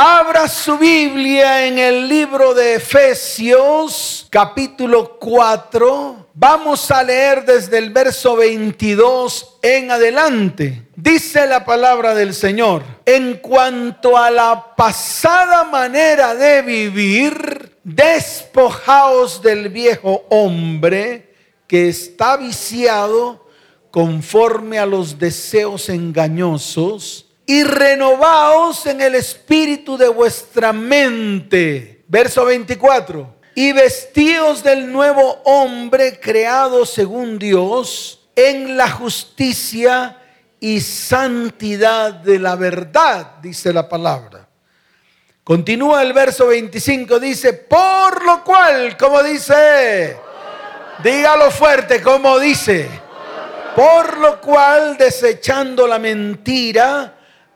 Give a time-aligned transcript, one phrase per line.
[0.00, 6.28] Abra su Biblia en el libro de Efesios, capítulo 4.
[6.34, 10.86] Vamos a leer desde el verso 22 en adelante.
[10.94, 19.68] Dice la palabra del Señor, en cuanto a la pasada manera de vivir, despojaos del
[19.68, 21.34] viejo hombre
[21.66, 23.48] que está viciado
[23.90, 32.04] conforme a los deseos engañosos y renovaos en el espíritu de vuestra mente.
[32.06, 33.36] Verso 24.
[33.54, 40.18] Y vestíos del nuevo hombre creado según Dios en la justicia
[40.60, 44.46] y santidad de la verdad, dice la palabra.
[45.42, 50.18] Continúa el verso 25, dice, por lo cual, como dice,
[51.02, 52.90] dígalo fuerte, como dice,
[53.74, 57.14] por lo cual desechando la mentira,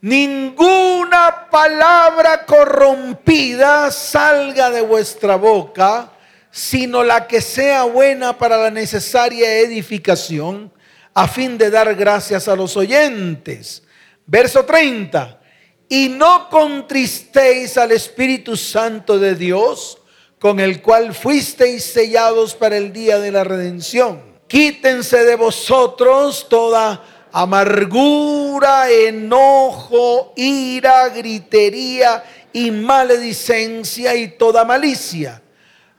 [0.00, 6.12] ninguna palabra corrompida salga de vuestra boca,
[6.50, 10.72] sino la que sea buena para la necesaria edificación,
[11.12, 13.82] a fin de dar gracias a los oyentes.
[14.26, 15.40] Verso 30.
[15.88, 19.98] Y no contristéis al Espíritu Santo de Dios,
[20.38, 24.22] con el cual fuisteis sellados para el día de la redención.
[24.48, 27.02] Quítense de vosotros toda
[27.36, 35.42] amargura, enojo, ira, gritería y maledicencia y toda malicia.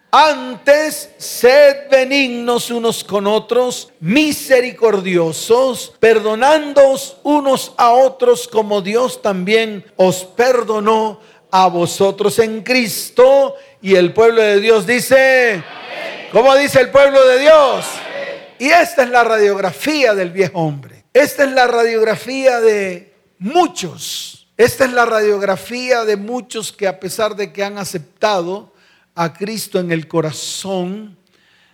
[0.10, 10.24] Antes, sed benignos unos con otros, misericordiosos, perdonándoos unos a otros como Dios también os
[10.24, 11.20] perdonó
[11.52, 13.54] a vosotros en Cristo.
[13.80, 15.64] Y el pueblo de Dios dice,
[16.32, 17.86] ¿cómo dice el pueblo de Dios?
[18.58, 20.97] Y esta es la radiografía del viejo hombre.
[21.20, 24.48] Esta es la radiografía de muchos.
[24.56, 28.72] Esta es la radiografía de muchos que a pesar de que han aceptado
[29.16, 31.18] a Cristo en el corazón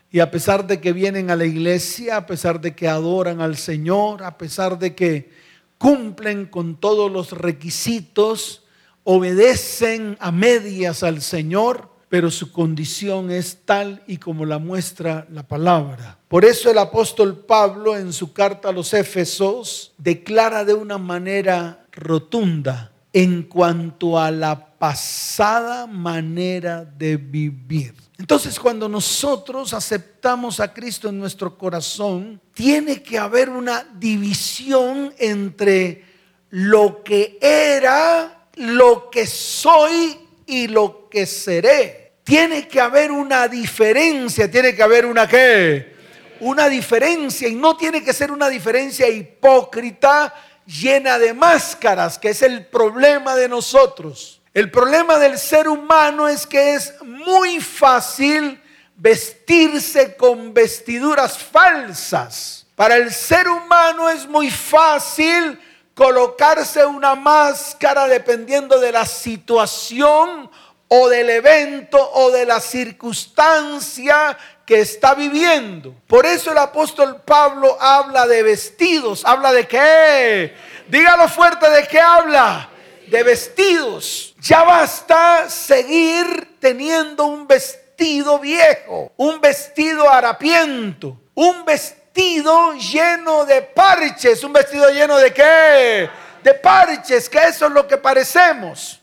[0.09, 3.57] y a pesar de que vienen a la iglesia, a pesar de que adoran al
[3.57, 5.29] Señor, a pesar de que
[5.77, 8.63] cumplen con todos los requisitos,
[9.03, 15.47] obedecen a medias al Señor, pero su condición es tal y como la muestra la
[15.47, 16.19] palabra.
[16.27, 21.87] Por eso el apóstol Pablo en su carta a los Éfesos declara de una manera
[21.91, 27.95] rotunda en cuanto a la pasada manera de vivir.
[28.19, 36.05] Entonces cuando nosotros aceptamos a Cristo en nuestro corazón, tiene que haber una división entre
[36.51, 40.15] lo que era, lo que soy
[40.45, 45.93] y lo que seré tiene que haber una diferencia, tiene que haber una qué?
[46.39, 50.33] Una diferencia y no tiene que ser una diferencia hipócrita
[50.65, 54.41] llena de máscaras, que es el problema de nosotros.
[54.53, 58.61] El problema del ser humano es que es muy fácil
[58.95, 62.65] vestirse con vestiduras falsas.
[62.75, 65.59] Para el ser humano es muy fácil
[65.93, 70.49] colocarse una máscara dependiendo de la situación
[70.95, 75.95] o del evento o de la circunstancia que está viviendo.
[76.05, 79.23] Por eso el apóstol Pablo habla de vestidos.
[79.25, 80.53] ¿Habla de qué?
[80.87, 82.69] Dígalo fuerte, ¿de qué habla?
[83.07, 84.35] De vestidos.
[84.39, 94.43] Ya basta seguir teniendo un vestido viejo, un vestido harapiento, un vestido lleno de parches,
[94.43, 96.07] un vestido lleno de qué?
[96.43, 98.99] De parches, que eso es lo que parecemos.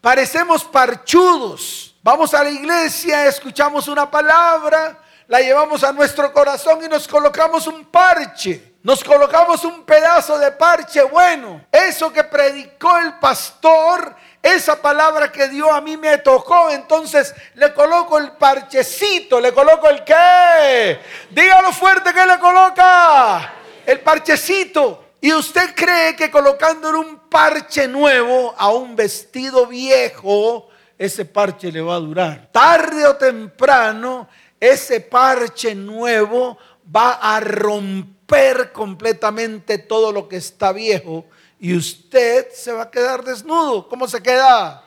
[0.00, 1.94] Parecemos parchudos.
[2.02, 4.98] Vamos a la iglesia, escuchamos una palabra,
[5.28, 8.70] la llevamos a nuestro corazón y nos colocamos un parche.
[8.82, 11.66] Nos colocamos un pedazo de parche bueno.
[11.70, 16.70] Eso que predicó el pastor, esa palabra que dio a mí me tocó.
[16.70, 20.98] Entonces le coloco el parchecito, le coloco el qué.
[21.28, 23.52] Dígalo fuerte que le coloca.
[23.84, 25.09] El parchecito.
[25.20, 31.82] Y usted cree que colocándole un parche nuevo a un vestido viejo, ese parche le
[31.82, 32.48] va a durar.
[32.50, 34.28] Tarde o temprano,
[34.58, 36.56] ese parche nuevo
[36.94, 41.26] va a romper completamente todo lo que está viejo
[41.58, 43.88] y usted se va a quedar desnudo.
[43.88, 44.84] ¿Cómo se queda?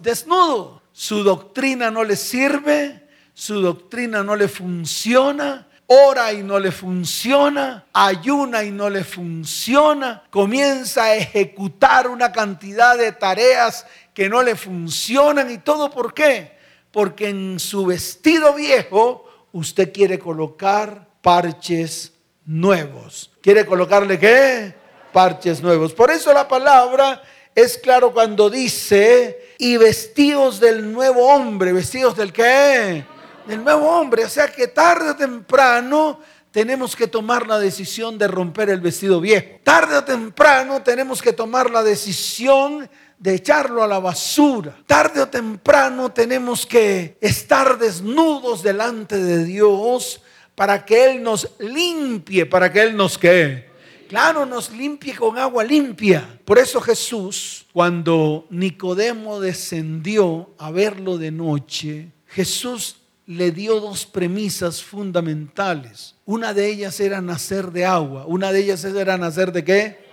[0.00, 0.80] Desnudo.
[0.92, 7.84] su doctrina no le sirve, su doctrina no le funciona, ora y no le funciona,
[7.92, 14.56] ayuna y no le funciona, comienza a ejecutar una cantidad de tareas que no le
[14.56, 16.56] funcionan y todo por qué?
[16.90, 22.12] Porque en su vestido viejo usted quiere colocar parches
[22.46, 23.30] nuevos.
[23.42, 24.74] ¿Quiere colocarle qué?
[25.12, 25.92] Parches nuevos.
[25.92, 27.22] Por eso la palabra
[27.54, 33.04] es claro cuando dice, y vestidos del nuevo hombre, vestidos del qué?
[33.46, 34.24] Del nuevo hombre.
[34.24, 39.20] O sea que tarde o temprano tenemos que tomar la decisión de romper el vestido
[39.20, 39.60] viejo.
[39.64, 44.76] Tarde o temprano tenemos que tomar la decisión de echarlo a la basura.
[44.86, 50.20] Tarde o temprano tenemos que estar desnudos delante de Dios
[50.54, 53.70] para que Él nos limpie, para que Él nos quede.
[54.08, 56.38] Claro, nos limpie con agua limpia.
[56.44, 64.82] Por eso Jesús, cuando Nicodemo descendió a verlo de noche, Jesús le dio dos premisas
[64.82, 66.16] fundamentales.
[66.24, 68.26] Una de ellas era nacer de agua.
[68.26, 70.04] Una de ellas era nacer de qué?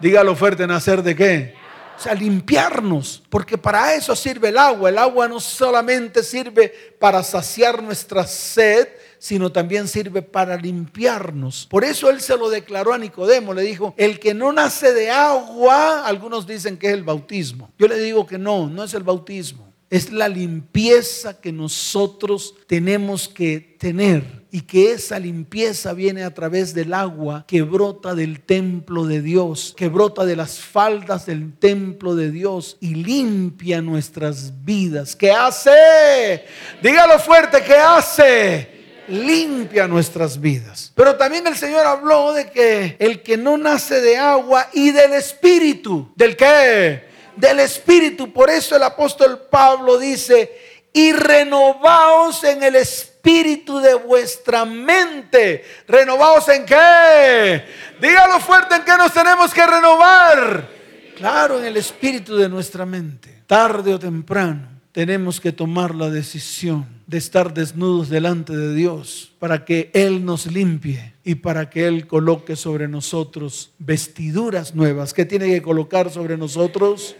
[0.00, 1.54] Dígalo fuerte, nacer de qué?
[1.98, 4.88] O sea, limpiarnos, porque para eso sirve el agua.
[4.88, 8.88] El agua no solamente sirve para saciar nuestra sed,
[9.18, 11.68] sino también sirve para limpiarnos.
[11.70, 15.10] Por eso él se lo declaró a Nicodemo, le dijo, el que no nace de
[15.10, 17.70] agua, algunos dicen que es el bautismo.
[17.78, 19.71] Yo le digo que no, no es el bautismo.
[19.92, 26.72] Es la limpieza que nosotros tenemos que tener y que esa limpieza viene a través
[26.72, 32.14] del agua que brota del templo de Dios, que brota de las faldas del templo
[32.14, 35.14] de Dios y limpia nuestras vidas.
[35.14, 36.46] ¿Qué hace?
[36.82, 38.68] Dígalo fuerte, ¿qué hace?
[39.08, 40.90] limpia nuestras vidas.
[40.94, 45.12] Pero también el Señor habló de que el que no nace de agua y del
[45.12, 47.11] espíritu, ¿del qué?
[47.36, 48.32] Del espíritu.
[48.32, 50.50] Por eso el apóstol Pablo dice,
[50.92, 55.64] y renovaos en el espíritu de vuestra mente.
[55.88, 57.64] ¿Renovaos en qué?
[58.00, 60.68] Dígalo fuerte en qué nos tenemos que renovar.
[61.16, 63.42] Claro, en el espíritu de nuestra mente.
[63.46, 69.64] Tarde o temprano tenemos que tomar la decisión de estar desnudos delante de Dios para
[69.64, 75.14] que Él nos limpie y para que Él coloque sobre nosotros vestiduras nuevas.
[75.14, 77.16] ¿Qué tiene que colocar sobre nosotros?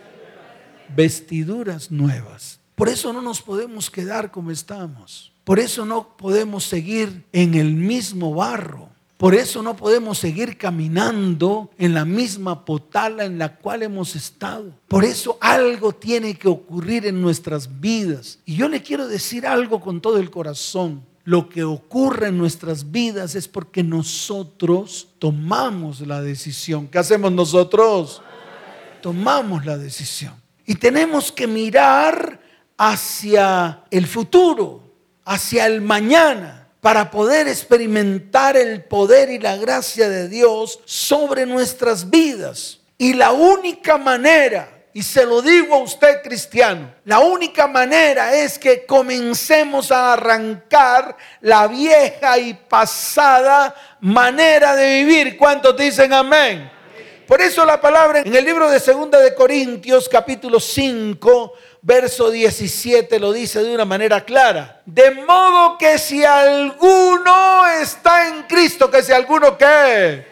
[0.94, 2.60] Vestiduras nuevas.
[2.74, 5.32] Por eso no nos podemos quedar como estamos.
[5.44, 8.91] Por eso no podemos seguir en el mismo barro.
[9.22, 14.72] Por eso no podemos seguir caminando en la misma potala en la cual hemos estado.
[14.88, 18.40] Por eso algo tiene que ocurrir en nuestras vidas.
[18.44, 21.06] Y yo le quiero decir algo con todo el corazón.
[21.22, 26.88] Lo que ocurre en nuestras vidas es porque nosotros tomamos la decisión.
[26.88, 28.22] ¿Qué hacemos nosotros?
[29.02, 30.34] Tomamos la decisión.
[30.66, 32.40] Y tenemos que mirar
[32.76, 34.82] hacia el futuro,
[35.25, 42.11] hacia el mañana para poder experimentar el poder y la gracia de Dios sobre nuestras
[42.11, 42.81] vidas.
[42.99, 48.58] Y la única manera, y se lo digo a usted cristiano, la única manera es
[48.58, 55.37] que comencemos a arrancar la vieja y pasada manera de vivir.
[55.37, 56.69] ¿Cuántos dicen amén?
[57.28, 61.52] Por eso la palabra en el libro de Segunda de Corintios capítulo 5
[61.82, 64.81] verso 17 lo dice de una manera clara.
[64.87, 70.26] De modo que si alguno está en Cristo, que si alguno qué.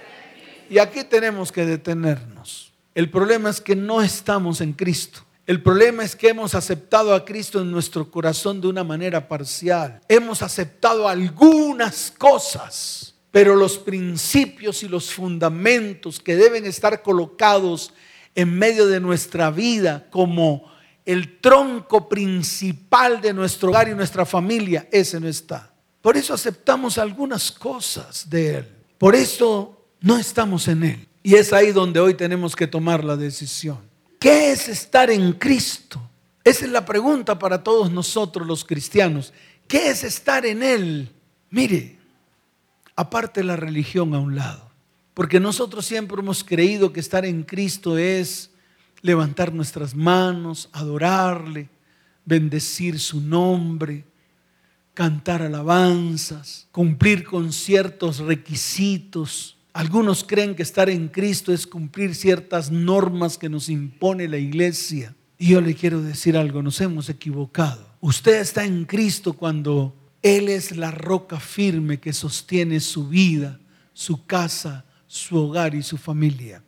[0.71, 2.73] Y aquí tenemos que detenernos.
[2.95, 5.25] El problema es que no estamos en Cristo.
[5.47, 10.01] El problema es que hemos aceptado a Cristo en nuestro corazón de una manera parcial.
[10.09, 17.93] Hemos aceptado algunas cosas, pero los principios y los fundamentos que deben estar colocados
[18.37, 20.71] en medio de nuestra vida como
[21.05, 25.73] el tronco principal de nuestro hogar y nuestra familia, ese no está.
[26.03, 28.69] Por eso aceptamos algunas cosas de Él.
[28.99, 31.09] Por eso no estamos en Él.
[31.23, 33.79] Y es ahí donde hoy tenemos que tomar la decisión.
[34.19, 36.01] ¿Qué es estar en Cristo?
[36.45, 39.33] Esa es la pregunta para todos nosotros los cristianos.
[39.67, 41.11] ¿Qué es estar en Él?
[41.51, 41.99] Mire,
[42.97, 44.71] aparte la religión a un lado.
[45.15, 48.51] Porque nosotros siempre hemos creído que estar en Cristo es
[49.03, 51.69] levantar nuestras manos, adorarle,
[52.25, 54.05] bendecir su nombre,
[54.95, 59.57] cantar alabanzas, cumplir con ciertos requisitos.
[59.73, 65.15] Algunos creen que estar en Cristo es cumplir ciertas normas que nos impone la iglesia.
[65.39, 67.89] Y yo le quiero decir algo, nos hemos equivocado.
[68.01, 73.59] Usted está en Cristo cuando Él es la roca firme que sostiene su vida,
[73.93, 76.63] su casa, su hogar y su familia.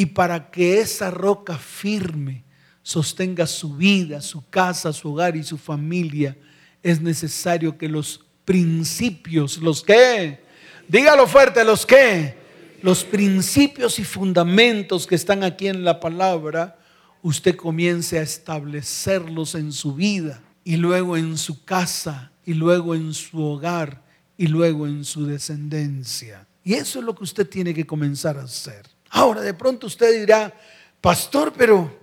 [0.00, 2.42] Y para que esa roca firme
[2.82, 6.34] sostenga su vida, su casa, su hogar y su familia,
[6.82, 10.40] es necesario que los principios, los que,
[10.88, 12.34] dígalo fuerte, los que,
[12.80, 16.78] los principios y fundamentos que están aquí en la palabra,
[17.20, 23.12] usted comience a establecerlos en su vida y luego en su casa y luego en
[23.12, 24.02] su hogar
[24.38, 26.48] y luego en su descendencia.
[26.64, 28.98] Y eso es lo que usted tiene que comenzar a hacer.
[29.10, 30.52] Ahora, de pronto usted dirá,
[31.00, 32.00] pastor, pero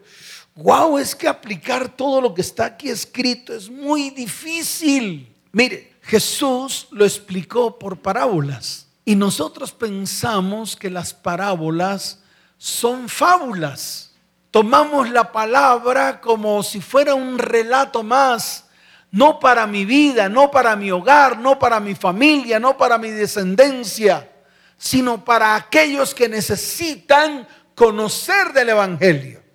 [0.56, 5.34] wow, es que aplicar todo lo que está aquí escrito es muy difícil.
[5.52, 12.20] Mire, Jesús lo explicó por parábolas y nosotros pensamos que las parábolas
[12.58, 14.12] son fábulas.
[14.52, 18.66] Tomamos la palabra como si fuera un relato más,
[19.12, 23.10] no para mi vida, no para mi hogar, no para mi familia, no para mi
[23.12, 24.30] descendencia,
[24.78, 29.48] sino para aquellos que necesitan conocer del Evangelio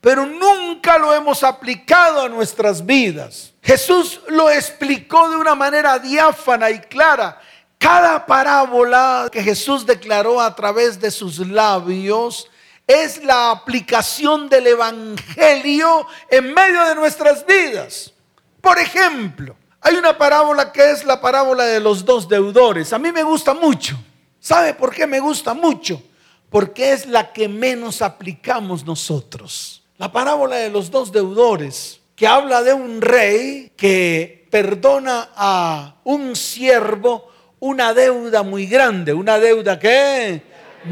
[0.00, 3.52] pero nunca lo hemos aplicado a nuestras vidas.
[3.62, 7.38] Jesús lo explicó de una manera diáfana y clara.
[7.78, 12.48] Cada parábola que Jesús declaró a través de sus labios
[12.86, 18.12] es la aplicación del Evangelio en medio de nuestras vidas.
[18.60, 22.92] Por ejemplo, hay una parábola que es la parábola de los dos deudores.
[22.92, 23.98] A mí me gusta mucho.
[24.40, 26.02] ¿Sabe por qué me gusta mucho?
[26.48, 29.84] Porque es la que menos aplicamos nosotros.
[29.98, 36.34] La parábola de los dos deudores, que habla de un rey que perdona a un
[36.34, 37.30] siervo
[37.60, 40.42] una deuda muy grande, una deuda que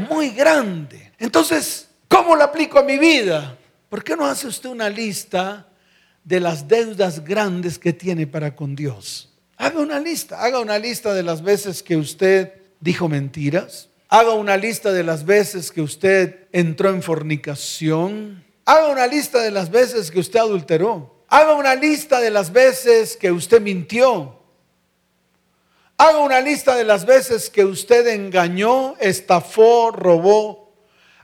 [0.07, 1.11] muy grande.
[1.17, 3.57] Entonces, ¿cómo la aplico a mi vida?
[3.89, 5.67] ¿Por qué no hace usted una lista
[6.23, 9.33] de las deudas grandes que tiene para con Dios?
[9.57, 14.57] Haga una lista, haga una lista de las veces que usted dijo mentiras, haga una
[14.57, 20.11] lista de las veces que usted entró en fornicación, Haga una lista de las veces
[20.11, 21.23] que usted adulteró.
[21.27, 24.43] Haga una lista de las veces que usted mintió.
[25.97, 30.71] Haga una lista de las veces que usted engañó, estafó, robó.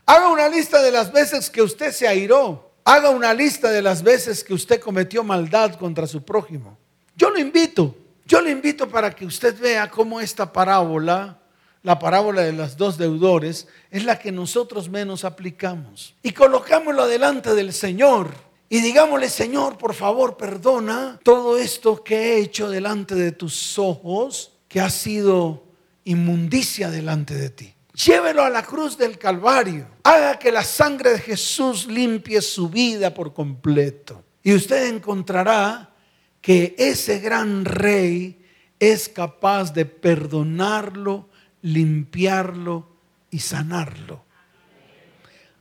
[0.06, 2.72] Haga una lista de las veces que usted se airó.
[2.84, 6.76] Haga una lista de las veces que usted cometió maldad contra su prójimo.
[7.14, 7.94] Yo lo invito,
[8.26, 11.38] yo le invito para que usted vea cómo esta parábola
[11.86, 16.16] la parábola de los dos deudores, es la que nosotros menos aplicamos.
[16.20, 18.34] Y colocámoslo delante del Señor
[18.68, 24.50] y digámosle, Señor, por favor, perdona todo esto que he hecho delante de tus ojos,
[24.66, 25.62] que ha sido
[26.02, 27.72] inmundicia delante de ti.
[27.94, 29.86] Llévelo a la cruz del Calvario.
[30.02, 34.24] Haga que la sangre de Jesús limpie su vida por completo.
[34.42, 35.94] Y usted encontrará
[36.40, 38.44] que ese gran rey
[38.80, 41.28] es capaz de perdonarlo
[41.66, 42.86] limpiarlo
[43.30, 44.22] y sanarlo.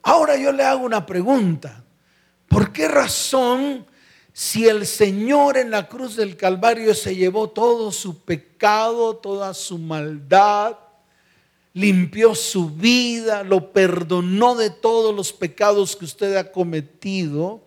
[0.03, 1.83] Ahora yo le hago una pregunta.
[2.47, 3.85] ¿Por qué razón
[4.31, 9.79] si el Señor en la cruz del Calvario se llevó todo su pecado, toda su
[9.79, 10.77] maldad,
[11.73, 17.63] limpió su vida, lo perdonó de todos los pecados que usted ha cometido?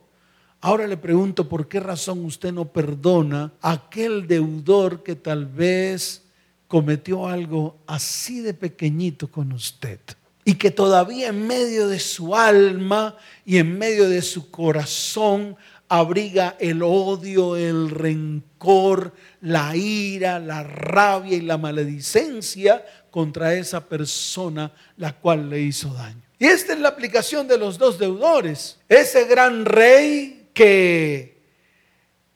[0.61, 6.28] Ahora le pregunto, ¿por qué razón usted no perdona a aquel deudor que tal vez
[6.69, 9.99] cometió algo así de pequeñito con usted
[10.45, 15.57] y que todavía en medio de su alma y en medio de su corazón
[15.89, 24.73] abriga el odio, el rencor, la ira, la rabia y la maledicencia contra esa persona
[24.97, 26.23] la cual le hizo daño.
[26.39, 28.79] Y esta es la aplicación de los dos deudores.
[28.89, 31.43] Ese gran rey que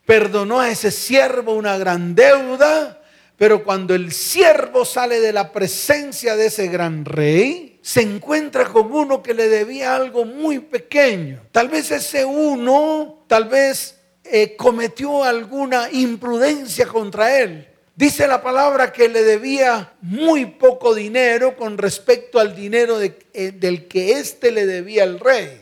[0.05, 3.02] perdonó a ese siervo una gran deuda,
[3.37, 8.91] pero cuando el siervo sale de la presencia de ese gran rey, se encuentra con
[8.93, 11.41] uno que le debía algo muy pequeño.
[11.51, 17.67] Tal vez ese uno, tal vez eh, cometió alguna imprudencia contra él.
[17.95, 23.87] Dice la palabra que le debía muy poco dinero con respecto al dinero eh, del
[23.87, 25.61] que éste le debía al rey.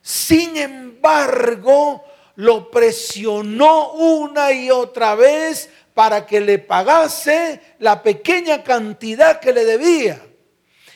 [0.00, 2.04] Sin embargo,
[2.36, 5.68] lo presionó una y otra vez
[6.00, 10.18] para que le pagase la pequeña cantidad que le debía.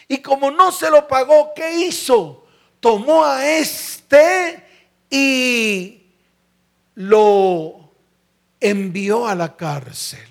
[0.08, 2.46] Y como no se lo pagó, ¿qué hizo?
[2.80, 4.64] Tomó a este
[5.11, 6.06] y
[6.94, 7.92] lo
[8.58, 10.26] envió a la cárcel.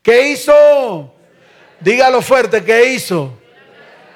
[0.00, 1.12] ¿Qué hizo?
[1.78, 3.38] Dígalo fuerte, ¿qué hizo?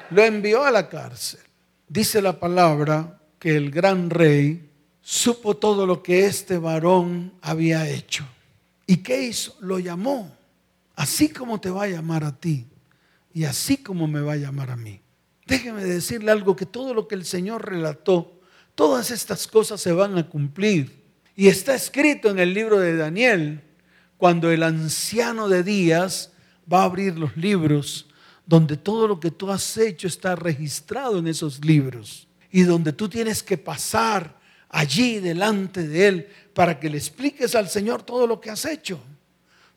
[0.08, 1.40] Lo envió a la cárcel.
[1.87, 4.66] Dice la palabra que el gran rey
[5.02, 8.25] supo todo lo que este varón había hecho.
[8.86, 9.56] ¿Y qué hizo?
[9.60, 10.36] Lo llamó,
[10.94, 12.66] así como te va a llamar a ti
[13.32, 15.00] y así como me va a llamar a mí.
[15.46, 18.34] Déjeme decirle algo, que todo lo que el Señor relató,
[18.74, 21.04] Todas estas cosas se van a cumplir.
[21.36, 23.60] Y está escrito en el libro de Daniel,
[24.16, 26.32] cuando el anciano de días
[26.72, 28.06] va a abrir los libros,
[28.46, 33.08] donde todo lo que tú has hecho está registrado en esos libros y donde tú
[33.08, 34.38] tienes que pasar
[34.68, 39.00] allí delante de Él para que le expliques al Señor todo lo que has hecho.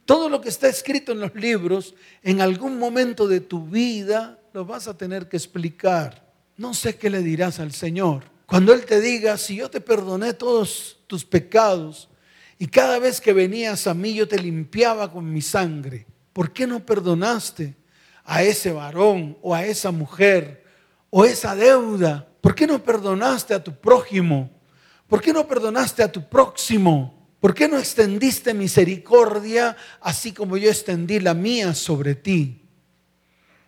[0.05, 1.93] Todo lo que está escrito en los libros,
[2.24, 6.25] en algún momento de tu vida lo vas a tener que explicar.
[6.55, 8.24] No sé qué le dirás al Señor.
[8.46, 12.07] Cuando Él te diga, si yo te perdoné todos tus pecados
[12.57, 16.65] y cada vez que venías a mí yo te limpiaba con mi sangre, ¿por qué
[16.65, 17.75] no perdonaste
[18.24, 20.63] a ese varón o a esa mujer
[21.10, 22.27] o esa deuda?
[22.39, 24.56] ¿Por qué no perdonaste a tu prójimo?
[25.07, 27.17] ¿Por qué no perdonaste a tu próximo?
[27.39, 32.61] ¿Por qué no extendiste misericordia así como yo extendí la mía sobre ti?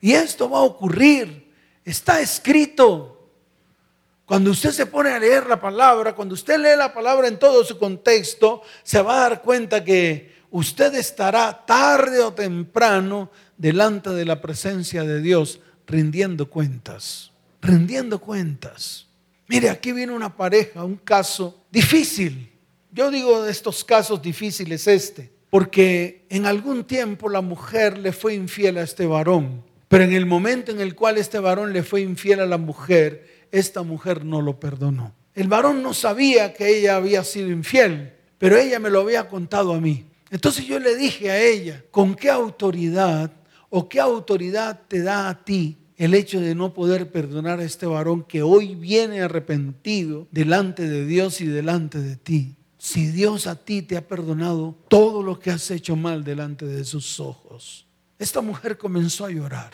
[0.01, 1.51] Y esto va a ocurrir.
[1.86, 3.15] Está escrito.
[4.25, 7.63] Cuando usted se pone a leer la palabra, cuando usted lee la palabra en todo
[7.63, 14.25] su contexto, se va a dar cuenta que usted estará tarde o temprano delante de
[14.25, 17.31] la presencia de Dios rindiendo cuentas,
[17.62, 19.09] rindiendo cuentas.
[19.50, 22.51] Mire, aquí viene una pareja, un caso difícil.
[22.91, 28.36] Yo digo de estos casos difíciles este, porque en algún tiempo la mujer le fue
[28.36, 32.01] infiel a este varón, pero en el momento en el cual este varón le fue
[32.01, 35.15] infiel a la mujer, esta mujer no lo perdonó.
[35.34, 39.74] El varón no sabía que ella había sido infiel, pero ella me lo había contado
[39.74, 40.06] a mí.
[40.29, 43.32] Entonces yo le dije a ella, ¿con qué autoridad
[43.72, 47.86] o qué autoridad te da a ti el hecho de no poder perdonar a este
[47.86, 52.56] varón que hoy viene arrepentido delante de Dios y delante de ti.
[52.77, 56.86] Si Dios a ti te ha perdonado todo lo que has hecho mal delante de
[56.86, 57.86] sus ojos.
[58.18, 59.72] Esta mujer comenzó a llorar.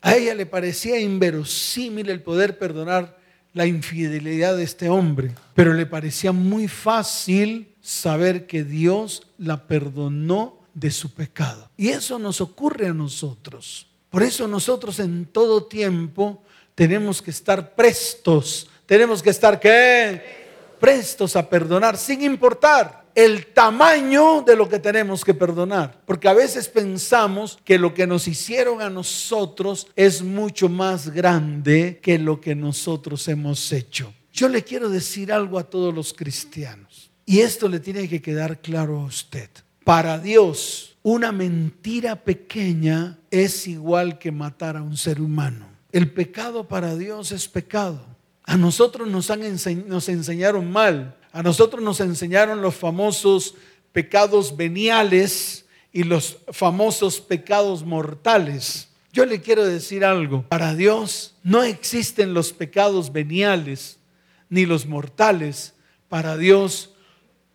[0.00, 3.18] A ella le parecía inverosímil el poder perdonar
[3.52, 10.62] la infidelidad de este hombre, pero le parecía muy fácil saber que Dios la perdonó
[10.72, 11.70] de su pecado.
[11.76, 13.88] Y eso nos ocurre a nosotros.
[14.16, 16.42] Por eso nosotros en todo tiempo
[16.74, 18.66] tenemos que estar prestos.
[18.86, 20.46] Tenemos que estar qué?
[20.80, 26.00] Prestos a perdonar sin importar el tamaño de lo que tenemos que perdonar.
[26.06, 32.00] Porque a veces pensamos que lo que nos hicieron a nosotros es mucho más grande
[32.02, 34.14] que lo que nosotros hemos hecho.
[34.32, 37.10] Yo le quiero decir algo a todos los cristianos.
[37.26, 39.50] Y esto le tiene que quedar claro a usted.
[39.84, 45.68] Para Dios, una mentira pequeña es igual que matar a un ser humano.
[45.92, 48.04] El pecado para Dios es pecado.
[48.42, 51.16] A nosotros nos, han enseñaron mal.
[51.30, 53.54] A nosotros nos enseñaron los famosos
[53.92, 58.88] pecados veniales y los famosos pecados mortales.
[59.12, 60.42] Yo le quiero decir algo.
[60.48, 64.00] Para Dios no existen los pecados veniales
[64.48, 65.72] ni los mortales.
[66.08, 66.94] Para Dios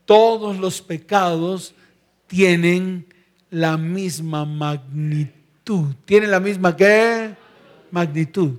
[0.05, 1.75] todos los pecados
[2.27, 3.10] tienen
[3.51, 5.93] la misma magnitud.
[6.05, 7.35] ¿Tiene la misma qué?
[7.91, 8.57] Magnitud.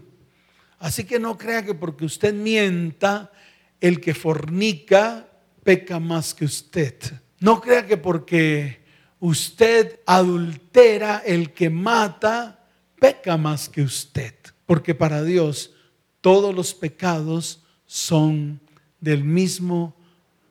[0.78, 3.32] Así que no crea que porque usted mienta,
[3.80, 5.26] el que fornica
[5.64, 6.94] peca más que usted.
[7.40, 8.82] No crea que porque
[9.18, 12.64] usted adultera, el que mata
[13.00, 14.34] peca más que usted.
[14.66, 15.72] Porque para Dios
[16.20, 18.60] todos los pecados son
[19.00, 19.96] del mismo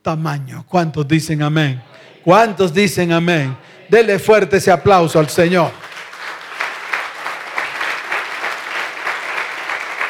[0.01, 0.65] tamaño.
[0.67, 1.81] ¿Cuántos dicen amén?
[2.23, 3.55] ¿Cuántos dicen amén?
[3.91, 5.69] Dele fuerte ese aplauso al Señor.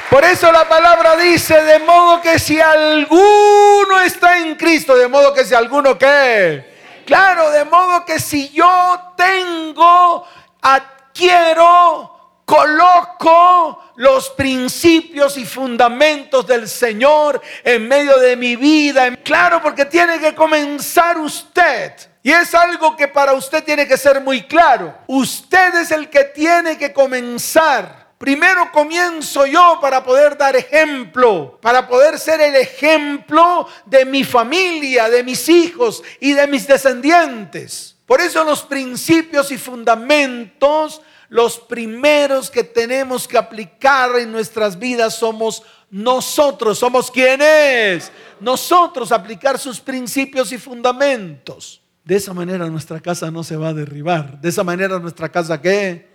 [0.08, 5.34] Por eso la palabra dice, de modo que si alguno está en Cristo, de modo
[5.34, 7.02] que si alguno qué.
[7.08, 10.28] Claro, de modo que si yo tengo,
[10.62, 19.16] adquiero, coloco los principios y fundamentos del Señor en medio de mi vida.
[19.18, 24.22] Claro, porque tiene que comenzar usted y es algo que para usted tiene que ser
[24.22, 24.96] muy claro.
[25.08, 28.12] Usted es el que tiene que comenzar.
[28.18, 35.10] Primero comienzo yo para poder dar ejemplo, para poder ser el ejemplo de mi familia,
[35.10, 37.96] de mis hijos y de mis descendientes.
[38.06, 41.02] Por eso los principios y fundamentos,
[41.32, 46.78] los primeros que tenemos que aplicar en nuestras vidas somos nosotros.
[46.78, 48.12] ¿Somos quienes?
[48.42, 51.82] Nosotros aplicar sus principios y fundamentos.
[52.04, 54.42] De esa manera nuestra casa no se va a derribar.
[54.42, 56.10] De esa manera nuestra casa qué?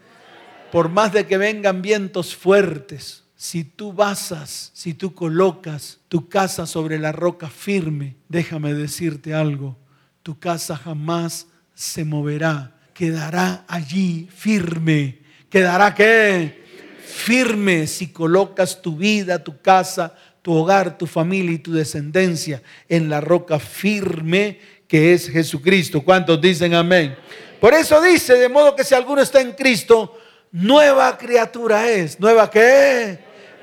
[0.70, 6.66] Por más de que vengan vientos fuertes, si tú basas, si tú colocas tu casa
[6.66, 9.78] sobre la roca firme, déjame decirte algo,
[10.22, 15.18] tu casa jamás se moverá, quedará allí firme.
[15.50, 16.64] ¿Quedará qué?
[17.04, 23.08] Firme si colocas tu vida, tu casa, tu hogar, tu familia y tu descendencia en
[23.08, 26.02] la roca firme que es Jesucristo.
[26.02, 27.16] ¿Cuántos dicen amén?
[27.60, 30.16] Por eso dice, de modo que si alguno está en Cristo,
[30.52, 32.18] nueva criatura es.
[32.18, 33.18] ¿Nueva qué?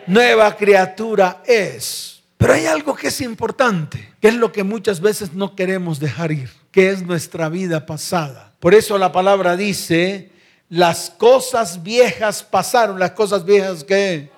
[0.08, 2.22] Nueva criatura es.
[2.38, 6.32] Pero hay algo que es importante, que es lo que muchas veces no queremos dejar
[6.32, 8.53] ir, que es nuestra vida pasada.
[8.64, 10.32] Por eso la palabra dice,
[10.70, 14.32] las cosas viejas pasaron, las cosas viejas que...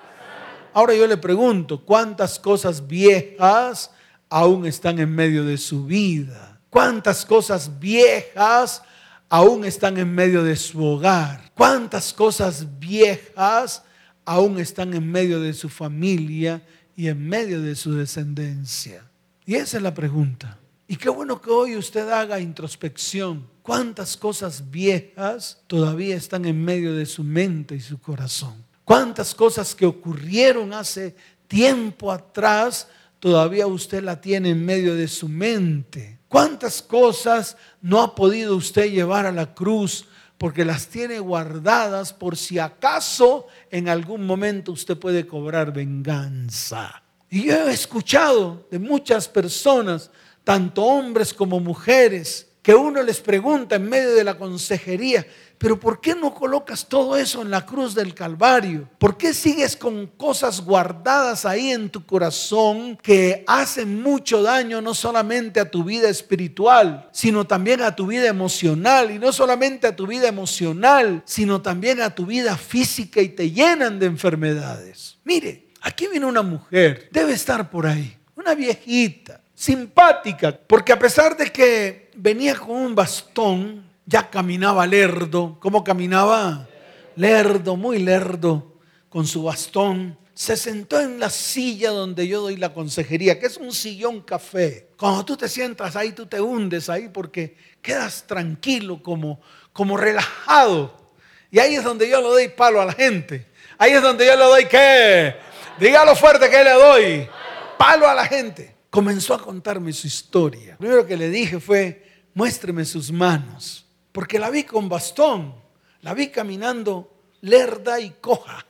[0.73, 3.91] Ahora yo le pregunto, ¿cuántas cosas viejas
[4.27, 6.59] aún están en medio de su vida?
[6.71, 8.81] ¿Cuántas cosas viejas
[9.29, 11.51] aún están en medio de su hogar?
[11.53, 13.83] ¿Cuántas cosas viejas
[14.25, 16.63] aún están en medio de su familia
[16.95, 19.03] y en medio de su descendencia?
[19.45, 20.57] Y esa es la pregunta.
[20.87, 23.53] Y qué bueno que hoy usted haga introspección.
[23.65, 28.63] ¿Cuántas cosas viejas todavía están en medio de su mente y su corazón?
[28.83, 31.15] ¿Cuántas cosas que ocurrieron hace
[31.47, 32.87] tiempo atrás
[33.19, 36.19] todavía usted la tiene en medio de su mente?
[36.27, 40.05] ¿Cuántas cosas no ha podido usted llevar a la cruz
[40.37, 47.01] porque las tiene guardadas por si acaso en algún momento usted puede cobrar venganza?
[47.31, 50.11] Y yo he escuchado de muchas personas,
[50.43, 55.23] tanto hombres como mujeres, que uno les pregunta en medio de la consejería,
[55.55, 58.89] pero ¿por qué no colocas todo eso en la cruz del Calvario?
[58.97, 64.95] ¿Por qué sigues con cosas guardadas ahí en tu corazón que hacen mucho daño no
[64.95, 69.11] solamente a tu vida espiritual, sino también a tu vida emocional?
[69.11, 73.51] Y no solamente a tu vida emocional, sino también a tu vida física y te
[73.51, 75.19] llenan de enfermedades.
[75.23, 81.37] Mire, aquí viene una mujer, debe estar por ahí, una viejita, simpática, porque a pesar
[81.37, 85.57] de que venía con un bastón, ya caminaba lerdo.
[85.59, 86.67] ¿Cómo caminaba?
[87.15, 90.17] Lerdo, muy lerdo, con su bastón.
[90.33, 94.89] Se sentó en la silla donde yo doy la consejería, que es un sillón café.
[94.97, 99.39] Cuando tú te sientas ahí, tú te hundes ahí porque quedas tranquilo, como,
[99.71, 101.13] como relajado.
[101.51, 103.47] Y ahí es donde yo le doy palo a la gente.
[103.77, 105.35] Ahí es donde yo le doy qué.
[105.79, 107.29] Dígalo fuerte que le doy.
[107.77, 108.75] Palo a la gente.
[108.89, 110.73] Comenzó a contarme su historia.
[110.73, 112.04] Lo primero que le dije fue,
[112.35, 115.55] muéstreme sus manos, porque la vi con bastón,
[116.01, 118.65] la vi caminando lerda y coja,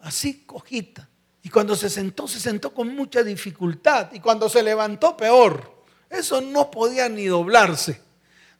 [0.00, 1.08] así cojita.
[1.42, 4.12] Y cuando se sentó, se sentó con mucha dificultad.
[4.12, 5.84] Y cuando se levantó, peor.
[6.08, 8.00] Eso no podía ni doblarse.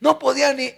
[0.01, 0.69] No podía ni,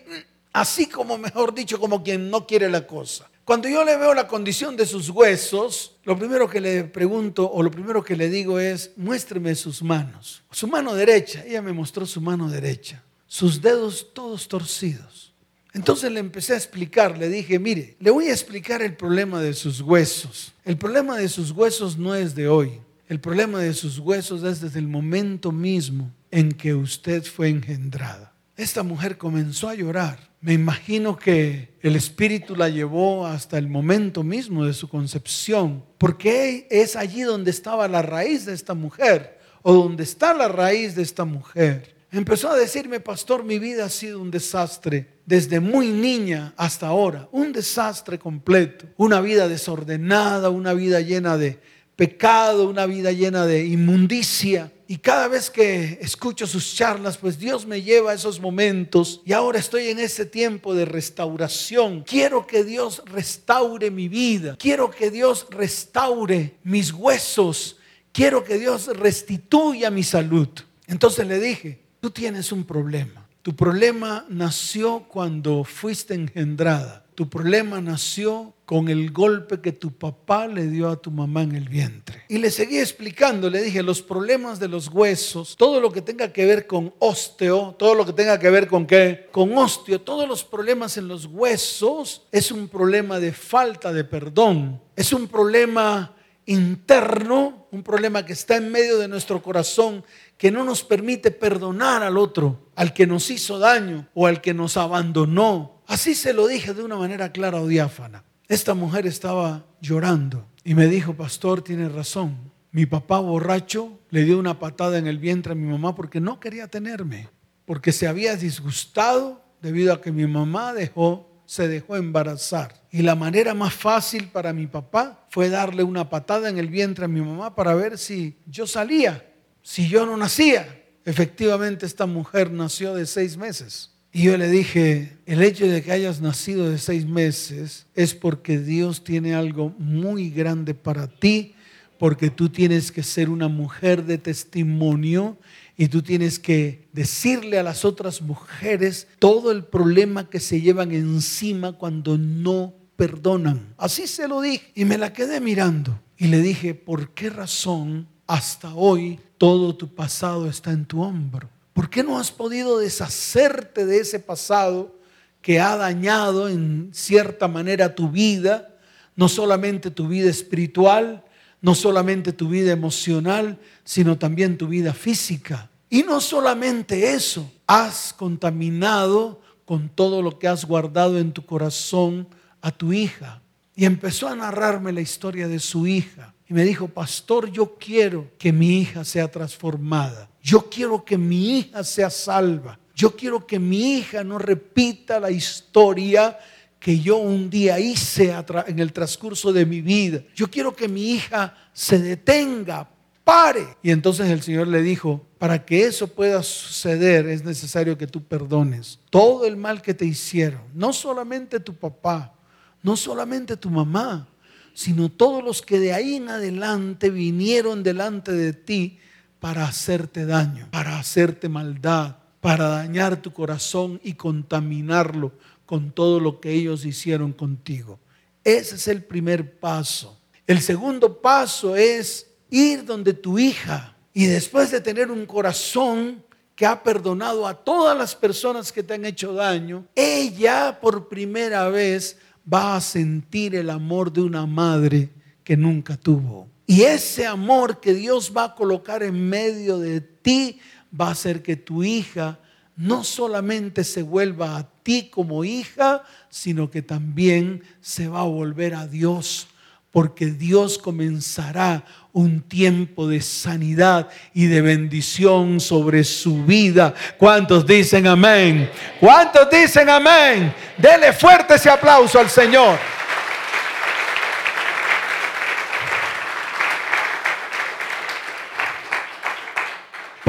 [0.52, 3.30] así como mejor dicho, como quien no quiere la cosa.
[3.44, 7.62] Cuando yo le veo la condición de sus huesos, lo primero que le pregunto o
[7.62, 10.42] lo primero que le digo es, muéstreme sus manos.
[10.50, 15.32] Su mano derecha, ella me mostró su mano derecha sus dedos todos torcidos.
[15.72, 19.54] Entonces le empecé a explicar, le dije, mire, le voy a explicar el problema de
[19.54, 20.52] sus huesos.
[20.64, 22.80] El problema de sus huesos no es de hoy.
[23.08, 28.32] El problema de sus huesos es desde el momento mismo en que usted fue engendrada.
[28.56, 30.30] Esta mujer comenzó a llorar.
[30.40, 36.68] Me imagino que el Espíritu la llevó hasta el momento mismo de su concepción, porque
[36.70, 41.02] es allí donde estaba la raíz de esta mujer, o donde está la raíz de
[41.02, 41.93] esta mujer.
[42.14, 47.28] Empezó a decirme, pastor, mi vida ha sido un desastre desde muy niña hasta ahora,
[47.32, 51.58] un desastre completo, una vida desordenada, una vida llena de
[51.96, 54.70] pecado, una vida llena de inmundicia.
[54.86, 59.32] Y cada vez que escucho sus charlas, pues Dios me lleva a esos momentos y
[59.32, 62.02] ahora estoy en ese tiempo de restauración.
[62.02, 67.78] Quiero que Dios restaure mi vida, quiero que Dios restaure mis huesos,
[68.12, 70.48] quiero que Dios restituya mi salud.
[70.86, 73.26] Entonces le dije, Tú tienes un problema.
[73.40, 77.02] Tu problema nació cuando fuiste engendrada.
[77.14, 81.54] Tu problema nació con el golpe que tu papá le dio a tu mamá en
[81.54, 82.24] el vientre.
[82.28, 86.30] Y le seguí explicando, le dije, los problemas de los huesos, todo lo que tenga
[86.30, 90.28] que ver con osteo, todo lo que tenga que ver con qué, con osteo, todos
[90.28, 96.14] los problemas en los huesos es un problema de falta de perdón, es un problema
[96.46, 100.04] interno, un problema que está en medio de nuestro corazón
[100.36, 104.54] que no nos permite perdonar al otro, al que nos hizo daño o al que
[104.54, 105.82] nos abandonó.
[105.86, 108.24] Así se lo dije de una manera clara o diáfana.
[108.48, 112.52] Esta mujer estaba llorando y me dijo, pastor, tiene razón.
[112.72, 116.40] Mi papá borracho le dio una patada en el vientre a mi mamá porque no
[116.40, 117.28] quería tenerme,
[117.64, 122.74] porque se había disgustado debido a que mi mamá dejó, se dejó embarazar.
[122.90, 127.04] Y la manera más fácil para mi papá fue darle una patada en el vientre
[127.04, 129.22] a mi mamá para ver si yo salía
[129.64, 130.82] si yo no nacía?
[131.04, 133.90] Efectivamente, esta mujer nació de seis meses.
[134.12, 138.58] Y yo le dije, el hecho de que hayas nacido de seis meses es porque
[138.58, 141.54] Dios tiene algo muy grande para ti,
[141.98, 145.38] porque tú tienes que ser una mujer de testimonio
[145.76, 150.92] y tú tienes que decirle a las otras mujeres todo el problema que se llevan
[150.92, 153.74] encima cuando no perdonan.
[153.76, 158.06] Así se lo dije y me la quedé mirando y le dije, ¿por qué razón
[158.26, 161.48] hasta hoy todo tu pasado está en tu hombro?
[161.72, 164.96] ¿Por qué no has podido deshacerte de ese pasado
[165.42, 168.76] que ha dañado en cierta manera tu vida?
[169.16, 171.24] No solamente tu vida espiritual,
[171.64, 175.70] no solamente tu vida emocional, sino también tu vida física.
[175.88, 182.28] Y no solamente eso, has contaminado con todo lo que has guardado en tu corazón
[182.60, 183.40] a tu hija.
[183.74, 186.34] Y empezó a narrarme la historia de su hija.
[186.46, 190.28] Y me dijo, pastor, yo quiero que mi hija sea transformada.
[190.42, 192.78] Yo quiero que mi hija sea salva.
[192.94, 196.38] Yo quiero que mi hija no repita la historia
[196.84, 200.22] que yo un día hice en el transcurso de mi vida.
[200.34, 202.90] Yo quiero que mi hija se detenga,
[203.24, 203.78] pare.
[203.82, 208.22] Y entonces el Señor le dijo, para que eso pueda suceder es necesario que tú
[208.22, 210.60] perdones todo el mal que te hicieron.
[210.74, 212.34] No solamente tu papá,
[212.82, 214.28] no solamente tu mamá,
[214.74, 218.98] sino todos los que de ahí en adelante vinieron delante de ti
[219.40, 225.32] para hacerte daño, para hacerte maldad, para dañar tu corazón y contaminarlo
[225.66, 227.98] con todo lo que ellos hicieron contigo.
[228.42, 230.20] Ese es el primer paso.
[230.46, 236.22] El segundo paso es ir donde tu hija y después de tener un corazón
[236.54, 241.68] que ha perdonado a todas las personas que te han hecho daño, ella por primera
[241.68, 242.18] vez
[242.52, 245.10] va a sentir el amor de una madre
[245.42, 246.48] que nunca tuvo.
[246.66, 250.60] Y ese amor que Dios va a colocar en medio de ti
[250.98, 252.38] va a hacer que tu hija
[252.76, 258.74] no solamente se vuelva a ti como hija, sino que también se va a volver
[258.74, 259.48] a Dios,
[259.90, 266.94] porque Dios comenzará un tiempo de sanidad y de bendición sobre su vida.
[267.18, 268.70] ¿Cuántos dicen amén?
[269.00, 270.54] ¿Cuántos dicen amén?
[270.78, 272.78] Dele fuerte ese aplauso al Señor.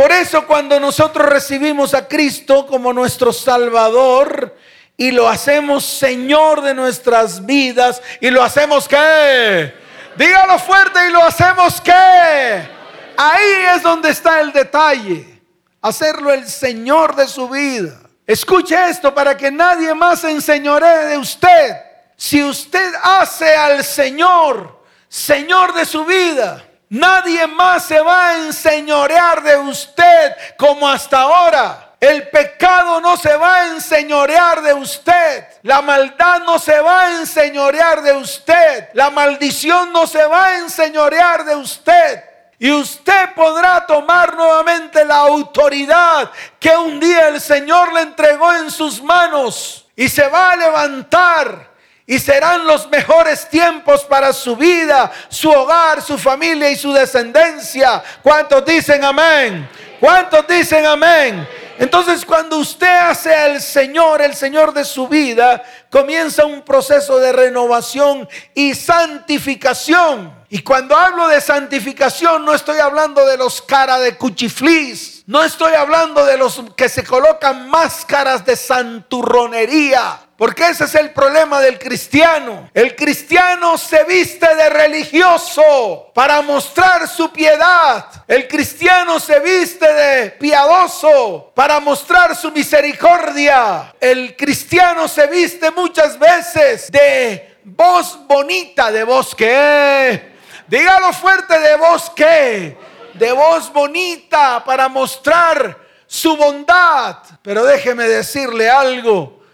[0.06, 4.56] Por eso cuando nosotros recibimos a Cristo como nuestro Salvador
[4.96, 9.74] y lo hacemos Señor de nuestras vidas y lo hacemos qué?
[10.16, 12.70] Dígalo fuerte y lo hacemos qué?
[13.18, 15.42] Ahí es donde está el detalle.
[15.82, 18.00] Hacerlo el Señor de su vida.
[18.28, 21.78] Escuche esto para que nadie más se enseñoree de usted.
[22.16, 29.42] Si usted hace al Señor Señor de su vida, Nadie más se va a enseñorear
[29.44, 31.86] de usted como hasta ahora.
[32.00, 35.48] El pecado no se va a enseñorear de usted.
[35.64, 38.90] La maldad no se va a enseñorear de usted.
[38.94, 42.24] La maldición no se va a enseñorear de usted.
[42.60, 48.70] Y usted podrá tomar nuevamente la autoridad que un día el Señor le entregó en
[48.70, 49.88] sus manos.
[49.96, 51.75] Y se va a levantar
[52.08, 58.04] y serán los mejores tiempos para su vida, su hogar, su familia y su descendencia.
[58.22, 59.68] ¿Cuántos dicen amén?
[60.00, 61.48] ¿Cuántos dicen amén?
[61.78, 67.34] Entonces cuando usted hace al Señor el Señor de su vida, comienza un proceso de
[67.34, 70.34] renovación y santificación.
[70.50, 75.74] Y cuando hablo de santificación no estoy hablando de los cara de cuchiflis, no estoy
[75.74, 80.25] hablando de los que se colocan máscaras de santurronería.
[80.38, 82.70] Porque ese es el problema del cristiano.
[82.74, 88.06] El cristiano se viste de religioso para mostrar su piedad.
[88.28, 93.96] El cristiano se viste de piadoso para mostrar su misericordia.
[93.98, 100.36] El cristiano se viste muchas veces de voz bonita, de voz que...
[100.68, 102.78] Dígalo fuerte, de voz que...
[103.14, 107.20] De voz bonita para mostrar su bondad.
[107.42, 109.45] Pero déjeme decirle algo.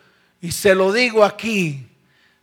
[0.41, 1.87] Y se lo digo aquí,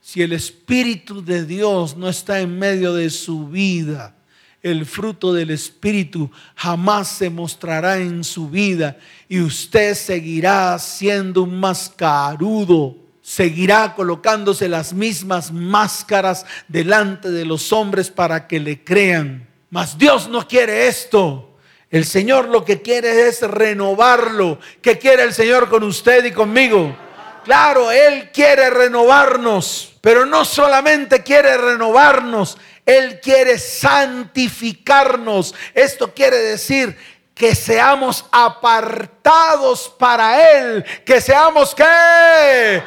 [0.00, 4.14] si el Espíritu de Dios no está en medio de su vida,
[4.62, 8.96] el fruto del Espíritu jamás se mostrará en su vida
[9.28, 18.10] y usted seguirá siendo un mascarudo, seguirá colocándose las mismas máscaras delante de los hombres
[18.10, 19.46] para que le crean.
[19.70, 21.56] Mas Dios no quiere esto.
[21.90, 24.58] El Señor lo que quiere es renovarlo.
[24.80, 26.96] ¿Qué quiere el Señor con usted y conmigo?
[27.44, 35.54] Claro, Él quiere renovarnos, pero no solamente quiere renovarnos, Él quiere santificarnos.
[35.74, 36.96] Esto quiere decir
[37.34, 42.82] que seamos apartados para Él, que seamos que...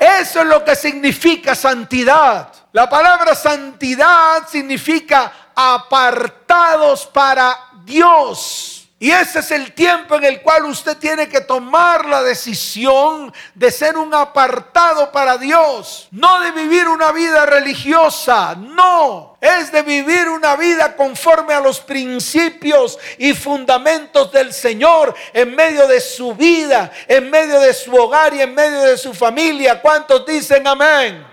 [0.00, 2.52] Eso es lo que significa santidad.
[2.72, 8.71] La palabra santidad significa apartados para Dios.
[9.02, 13.72] Y ese es el tiempo en el cual usted tiene que tomar la decisión de
[13.72, 16.06] ser un apartado para Dios.
[16.12, 19.36] No de vivir una vida religiosa, no.
[19.40, 25.88] Es de vivir una vida conforme a los principios y fundamentos del Señor en medio
[25.88, 29.82] de su vida, en medio de su hogar y en medio de su familia.
[29.82, 31.31] ¿Cuántos dicen amén?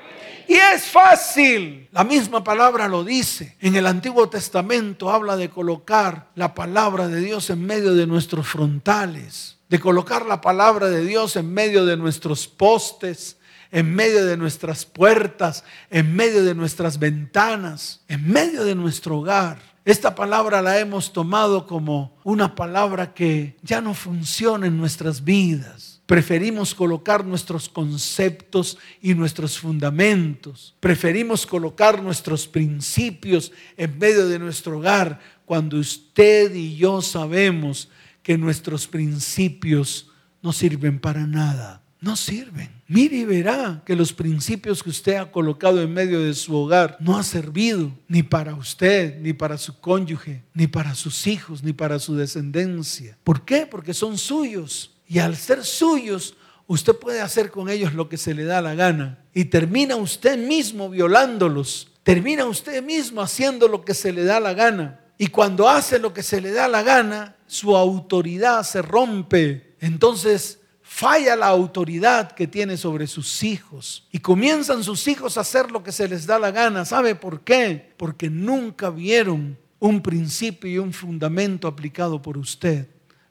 [0.50, 1.88] Y es fácil.
[1.92, 3.56] La misma palabra lo dice.
[3.60, 8.48] En el Antiguo Testamento habla de colocar la palabra de Dios en medio de nuestros
[8.48, 13.38] frontales, de colocar la palabra de Dios en medio de nuestros postes,
[13.70, 19.60] en medio de nuestras puertas, en medio de nuestras ventanas, en medio de nuestro hogar.
[19.86, 25.99] Esta palabra la hemos tomado como una palabra que ya no funciona en nuestras vidas
[26.10, 30.74] Preferimos colocar nuestros conceptos y nuestros fundamentos.
[30.80, 37.90] Preferimos colocar nuestros principios en medio de nuestro hogar cuando usted y yo sabemos
[38.24, 40.10] que nuestros principios
[40.42, 41.84] no sirven para nada.
[42.02, 42.72] No sirven.
[42.88, 46.98] Mire y verá que los principios que usted ha colocado en medio de su hogar
[47.00, 51.72] no ha servido ni para usted, ni para su cónyuge, ni para sus hijos, ni
[51.72, 53.16] para su descendencia.
[53.24, 53.68] ¿Por qué?
[53.68, 56.36] Porque son suyos y al ser suyos,
[56.68, 59.18] usted puede hacer con ellos lo que se le da la gana.
[59.34, 61.92] Y termina usted mismo violándolos.
[62.04, 65.00] Termina usted mismo haciendo lo que se le da la gana.
[65.18, 69.76] Y cuando hace lo que se le da la gana, su autoridad se rompe.
[69.82, 74.08] Entonces falla la autoridad que tiene sobre sus hijos.
[74.12, 76.86] Y comienzan sus hijos a hacer lo que se les da la gana.
[76.86, 77.94] ¿Sabe por qué?
[77.98, 82.88] Porque nunca vieron un principio y un fundamento aplicado por usted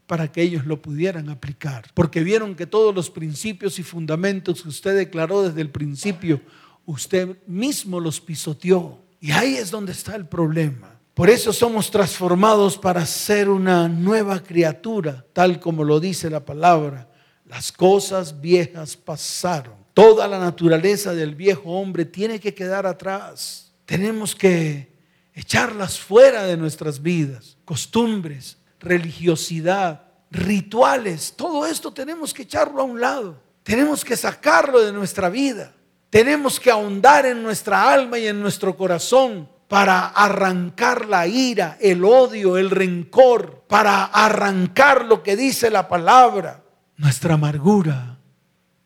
[0.09, 1.85] para que ellos lo pudieran aplicar.
[1.95, 6.41] Porque vieron que todos los principios y fundamentos que usted declaró desde el principio,
[6.87, 9.05] usted mismo los pisoteó.
[9.21, 10.99] Y ahí es donde está el problema.
[11.13, 17.11] Por eso somos transformados para ser una nueva criatura, tal como lo dice la palabra.
[17.45, 19.75] Las cosas viejas pasaron.
[19.93, 23.73] Toda la naturaleza del viejo hombre tiene que quedar atrás.
[23.85, 24.93] Tenemos que
[25.35, 27.57] echarlas fuera de nuestras vidas.
[27.65, 33.41] Costumbres, religiosidad, rituales, todo esto tenemos que echarlo a un lado.
[33.63, 35.75] Tenemos que sacarlo de nuestra vida.
[36.11, 42.03] Tenemos que ahondar en nuestra alma y en nuestro corazón para arrancar la ira, el
[42.05, 46.65] odio, el rencor, para arrancar lo que dice la palabra,
[46.97, 48.19] nuestra amargura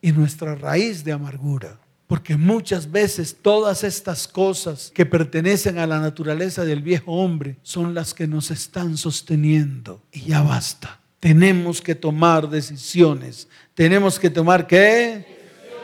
[0.01, 1.79] y nuestra raíz de amargura.
[2.13, 7.95] Porque muchas veces todas estas cosas que pertenecen a la naturaleza del viejo hombre son
[7.95, 9.99] las que nos están sosteniendo.
[10.11, 10.99] Y ya basta.
[11.19, 13.47] Tenemos que tomar decisiones.
[13.73, 15.25] Tenemos que tomar qué?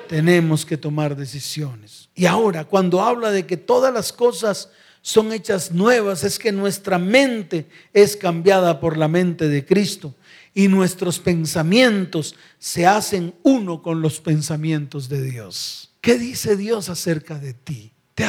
[0.08, 2.10] Tenemos que tomar decisiones.
[2.14, 4.70] Y ahora, cuando habla de que todas las cosas
[5.02, 10.14] son hechas nuevas, es que nuestra mente es cambiada por la mente de Cristo
[10.54, 15.89] y nuestros pensamientos se hacen uno con los pensamientos de Dios.
[16.02, 17.94] ¿Qué dice Dios acerca de ti?
[18.20, 18.26] ¿Te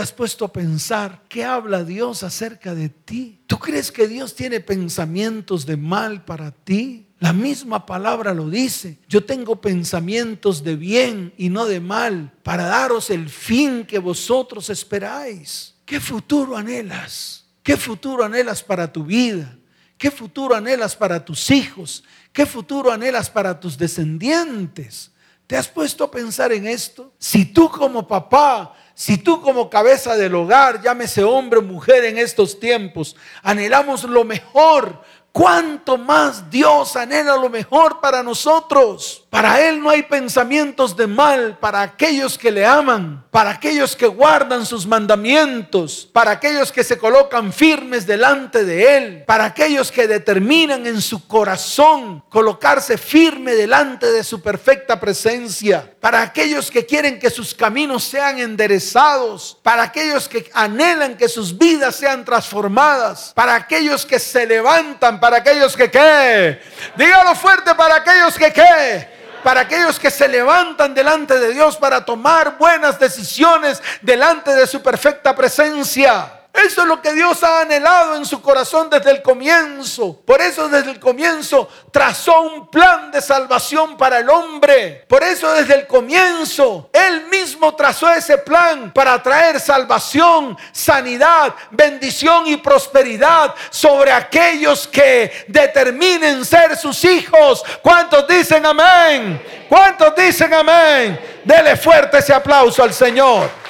[0.00, 3.40] has, puesto a pensar qué habla Dios acerca de ti?
[3.46, 7.06] ¿Tú crees que Dios tiene pensamientos de mal para ti?
[7.20, 8.98] La misma palabra lo dice.
[9.08, 14.70] Yo tengo pensamientos de bien y no de mal para daros el fin que vosotros
[14.70, 15.76] esperáis.
[15.84, 17.44] ¿Qué futuro anhelas?
[17.62, 19.56] ¿Qué futuro anhelas para tu vida?
[19.96, 22.02] ¿Qué futuro anhelas para tus hijos?
[22.32, 25.12] ¿Qué futuro anhelas para tus descendientes?
[25.48, 27.10] ¿Te has puesto a pensar en esto?
[27.18, 32.18] Si tú como papá, si tú como cabeza del hogar, llámese hombre o mujer en
[32.18, 35.00] estos tiempos, anhelamos lo mejor
[35.38, 39.24] cuánto más Dios anhela lo mejor para nosotros.
[39.30, 44.08] Para Él no hay pensamientos de mal para aquellos que le aman, para aquellos que
[44.08, 50.08] guardan sus mandamientos, para aquellos que se colocan firmes delante de Él, para aquellos que
[50.08, 57.20] determinan en su corazón colocarse firme delante de su perfecta presencia, para aquellos que quieren
[57.20, 63.54] que sus caminos sean enderezados, para aquellos que anhelan que sus vidas sean transformadas, para
[63.54, 66.58] aquellos que se levantan para aquellos que qué.
[66.96, 69.08] Dígalo fuerte para aquellos que qué.
[69.44, 74.82] Para aquellos que se levantan delante de Dios para tomar buenas decisiones delante de su
[74.82, 76.37] perfecta presencia.
[76.64, 80.20] Eso es lo que Dios ha anhelado en su corazón desde el comienzo.
[80.24, 85.04] Por eso desde el comienzo trazó un plan de salvación para el hombre.
[85.08, 92.46] Por eso desde el comienzo Él mismo trazó ese plan para traer salvación, sanidad, bendición
[92.46, 97.62] y prosperidad sobre aquellos que determinen ser sus hijos.
[97.82, 99.40] ¿Cuántos dicen amén?
[99.68, 101.20] ¿Cuántos dicen amén?
[101.44, 103.67] Dele fuerte ese aplauso al Señor.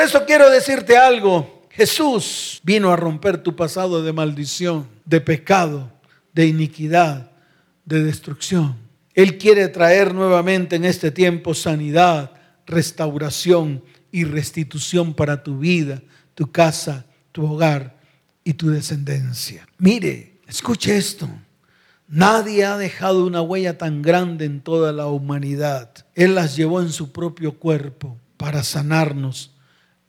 [0.00, 1.66] Eso quiero decirte algo.
[1.70, 5.90] Jesús vino a romper tu pasado de maldición, de pecado,
[6.32, 7.30] de iniquidad,
[7.84, 8.76] de destrucción.
[9.14, 12.32] Él quiere traer nuevamente en este tiempo sanidad,
[12.66, 16.02] restauración y restitución para tu vida,
[16.34, 17.96] tu casa, tu hogar
[18.44, 19.66] y tu descendencia.
[19.78, 21.28] Mire, escuche esto.
[22.08, 25.90] Nadie ha dejado una huella tan grande en toda la humanidad.
[26.14, 29.51] Él las llevó en su propio cuerpo para sanarnos,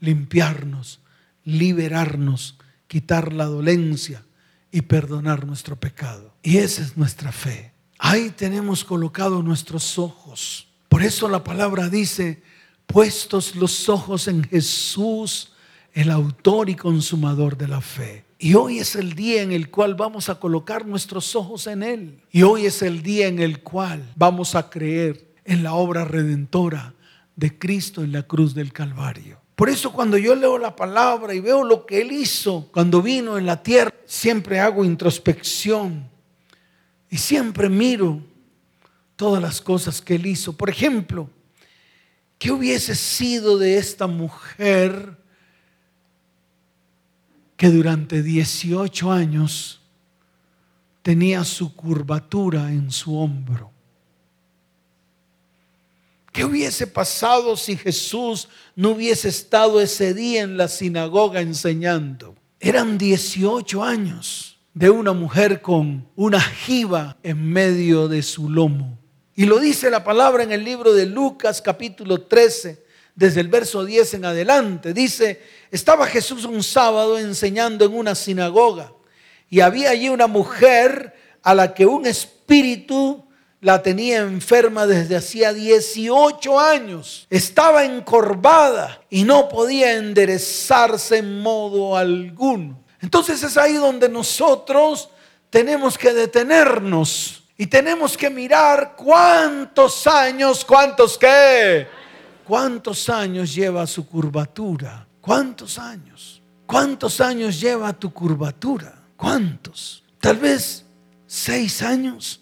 [0.03, 0.99] limpiarnos,
[1.45, 4.25] liberarnos, quitar la dolencia
[4.69, 6.33] y perdonar nuestro pecado.
[6.43, 7.71] Y esa es nuestra fe.
[7.99, 10.67] Ahí tenemos colocado nuestros ojos.
[10.89, 12.43] Por eso la palabra dice,
[12.85, 15.53] puestos los ojos en Jesús,
[15.93, 18.25] el autor y consumador de la fe.
[18.37, 22.19] Y hoy es el día en el cual vamos a colocar nuestros ojos en Él.
[22.29, 26.93] Y hoy es el día en el cual vamos a creer en la obra redentora
[27.37, 29.42] de Cristo en la cruz del Calvario.
[29.55, 33.37] Por eso cuando yo leo la palabra y veo lo que Él hizo cuando vino
[33.37, 36.09] en la tierra, siempre hago introspección
[37.09, 38.21] y siempre miro
[39.15, 40.53] todas las cosas que Él hizo.
[40.53, 41.29] Por ejemplo,
[42.39, 45.17] ¿qué hubiese sido de esta mujer
[47.55, 49.79] que durante 18 años
[51.03, 53.72] tenía su curvatura en su hombro.
[56.33, 62.35] ¿Qué hubiese pasado si Jesús no hubiese estado ese día en la sinagoga enseñando?
[62.59, 68.97] Eran 18 años de una mujer con una jiba en medio de su lomo.
[69.35, 73.85] Y lo dice la palabra en el libro de Lucas capítulo 13, desde el verso
[73.85, 74.91] 10 en adelante.
[74.91, 78.91] Dice, estaba Jesús un sábado enseñando en una sinagoga
[79.51, 81.13] y había allí una mujer
[81.43, 83.23] a la que un espíritu
[83.63, 87.25] la tenía enferma desde hacía 18 años.
[87.29, 92.83] Estaba encorvada y no podía enderezarse en modo alguno.
[93.01, 95.09] Entonces es ahí donde nosotros
[95.49, 101.87] tenemos que detenernos y tenemos que mirar cuántos años, cuántos qué
[102.45, 105.07] ¿Cuántos años lleva su curvatura?
[105.21, 106.41] ¿Cuántos años?
[106.65, 108.93] ¿Cuántos años lleva tu curvatura?
[109.15, 110.03] ¿Cuántos?
[110.19, 110.85] Tal vez
[111.25, 112.41] seis años.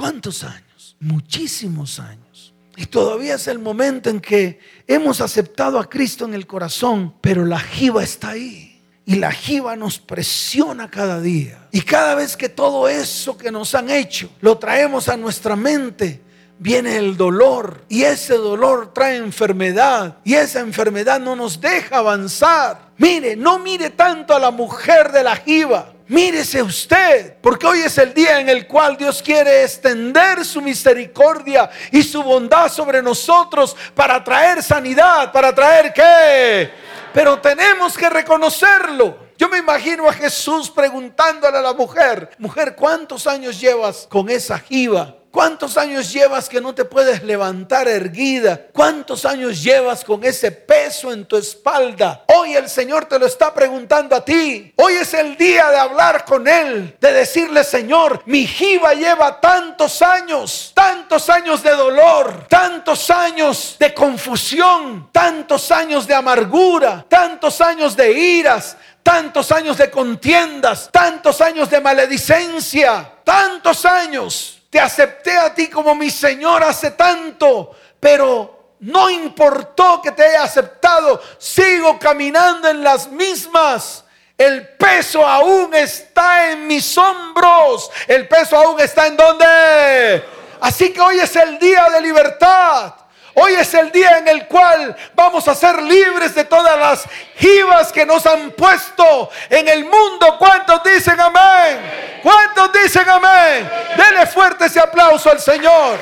[0.00, 0.96] ¿Cuántos años?
[0.98, 2.54] Muchísimos años.
[2.74, 7.44] Y todavía es el momento en que hemos aceptado a Cristo en el corazón, pero
[7.44, 8.82] la jiba está ahí.
[9.04, 11.68] Y la jiba nos presiona cada día.
[11.70, 16.22] Y cada vez que todo eso que nos han hecho lo traemos a nuestra mente,
[16.58, 22.92] viene el dolor y ese dolor trae enfermedad y esa enfermedad no nos deja avanzar.
[22.96, 25.92] Mire, no mire tanto a la mujer de la jiba.
[26.10, 31.70] Mírese usted, porque hoy es el día en el cual Dios quiere extender su misericordia
[31.92, 36.68] y su bondad sobre nosotros para traer sanidad, para traer qué.
[37.14, 39.18] Pero tenemos que reconocerlo.
[39.38, 44.58] Yo me imagino a Jesús preguntándole a la mujer, mujer, ¿cuántos años llevas con esa
[44.58, 45.19] jiba?
[45.30, 48.60] ¿Cuántos años llevas que no te puedes levantar erguida?
[48.72, 52.24] ¿Cuántos años llevas con ese peso en tu espalda?
[52.26, 54.72] Hoy el Señor te lo está preguntando a ti.
[54.74, 60.02] Hoy es el día de hablar con Él, de decirle, Señor, mi jiba lleva tantos
[60.02, 67.96] años, tantos años de dolor, tantos años de confusión, tantos años de amargura, tantos años
[67.96, 75.52] de iras, tantos años de contiendas, tantos años de maledicencia, tantos años te acepté a
[75.52, 82.68] ti como mi Señor hace tanto, pero no importó que te haya aceptado, sigo caminando
[82.68, 84.04] en las mismas.
[84.38, 87.90] El peso aún está en mis hombros.
[88.06, 90.24] El peso aún está en donde.
[90.60, 92.94] Así que hoy es el día de libertad.
[93.34, 97.04] Hoy es el día en el cual vamos a ser libres de todas las
[97.36, 100.36] jivas que nos han puesto en el mundo.
[100.38, 102.20] ¿Cuántos dicen amén?
[102.22, 103.70] ¿Cuántos dicen amén?
[103.96, 106.00] Dele fuerte ese aplauso al Señor.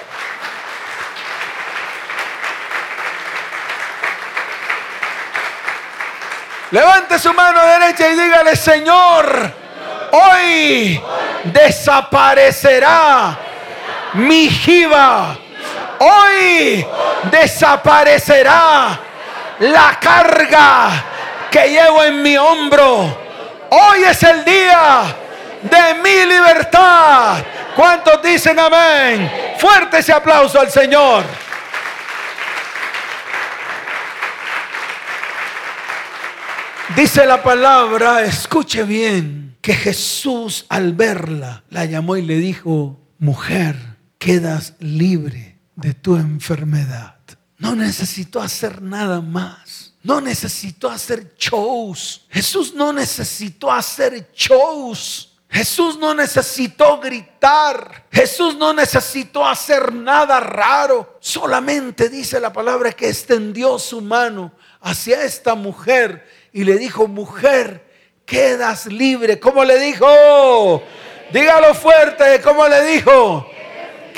[6.70, 9.52] Levante su mano derecha y dígale, Señor,
[10.12, 11.02] hoy
[11.44, 13.38] desaparecerá
[14.14, 15.36] mi jiva
[16.00, 16.86] Hoy
[17.30, 19.00] desaparecerá
[19.60, 21.04] la carga
[21.50, 23.18] que llevo en mi hombro.
[23.70, 25.16] Hoy es el día
[25.62, 27.38] de mi libertad.
[27.74, 29.30] ¿Cuántos dicen amén?
[29.58, 31.24] Fuerte ese aplauso al Señor.
[36.94, 43.76] Dice la palabra, escuche bien, que Jesús al verla la llamó y le dijo, mujer,
[44.18, 45.47] quedas libre
[45.78, 47.14] de tu enfermedad.
[47.58, 49.94] No necesitó hacer nada más.
[50.02, 52.26] no necesitó hacer shows.
[52.30, 55.36] Jesús no necesitó hacer shows.
[55.50, 58.06] Jesús no necesitó gritar.
[58.10, 61.18] Jesús no necesitó hacer nada raro.
[61.20, 67.84] Solamente dice la palabra que extendió su mano hacia esta mujer y le dijo, mujer,
[68.24, 69.38] quedas libre.
[69.38, 70.82] ¿Cómo le dijo?
[71.32, 73.46] Dígalo fuerte, ¿cómo le dijo?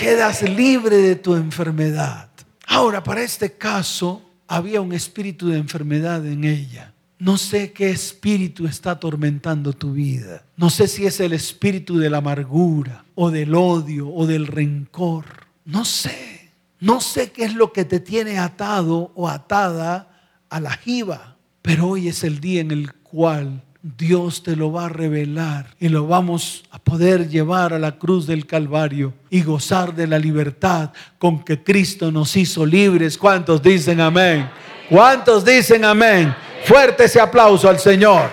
[0.00, 2.30] Quedas libre de tu enfermedad.
[2.66, 6.94] Ahora, para este caso, había un espíritu de enfermedad en ella.
[7.18, 10.42] No sé qué espíritu está atormentando tu vida.
[10.56, 15.26] No sé si es el espíritu de la amargura o del odio o del rencor.
[15.66, 16.50] No sé.
[16.78, 21.36] No sé qué es lo que te tiene atado o atada a la jiba.
[21.60, 25.88] Pero hoy es el día en el cual Dios te lo va a revelar y
[25.88, 30.90] lo vamos a poder llevar a la cruz del Calvario y gozar de la libertad
[31.18, 33.16] con que Cristo nos hizo libres.
[33.16, 34.50] ¿Cuántos dicen amén?
[34.90, 36.34] ¿Cuántos dicen amén?
[36.64, 38.28] Fuerte ese aplauso al Señor.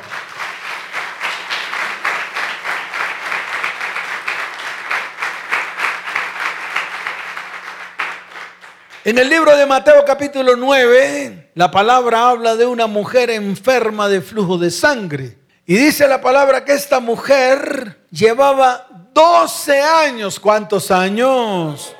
[9.05, 14.21] En el libro de Mateo capítulo 9, la palabra habla de una mujer enferma de
[14.21, 15.39] flujo de sangre.
[15.65, 20.39] Y dice la palabra que esta mujer llevaba 12 años.
[20.39, 21.95] ¿Cuántos años?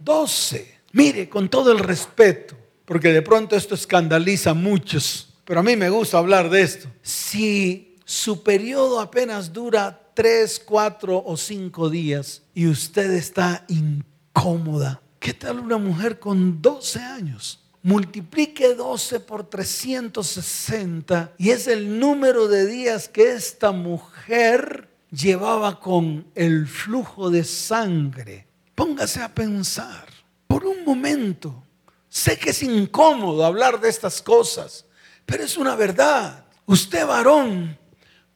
[0.00, 0.80] 12.
[0.90, 5.76] Mire, con todo el respeto, porque de pronto esto escandaliza a muchos, pero a mí
[5.76, 6.88] me gusta hablar de esto.
[7.00, 15.34] Si su periodo apenas dura 3, 4 o 5 días y usted está incómoda, ¿Qué
[15.34, 17.65] tal una mujer con 12 años?
[17.86, 26.26] Multiplique 12 por 360 y es el número de días que esta mujer llevaba con
[26.34, 28.48] el flujo de sangre.
[28.74, 30.08] Póngase a pensar
[30.48, 31.62] por un momento.
[32.08, 34.84] Sé que es incómodo hablar de estas cosas,
[35.24, 36.44] pero es una verdad.
[36.66, 37.78] Usted varón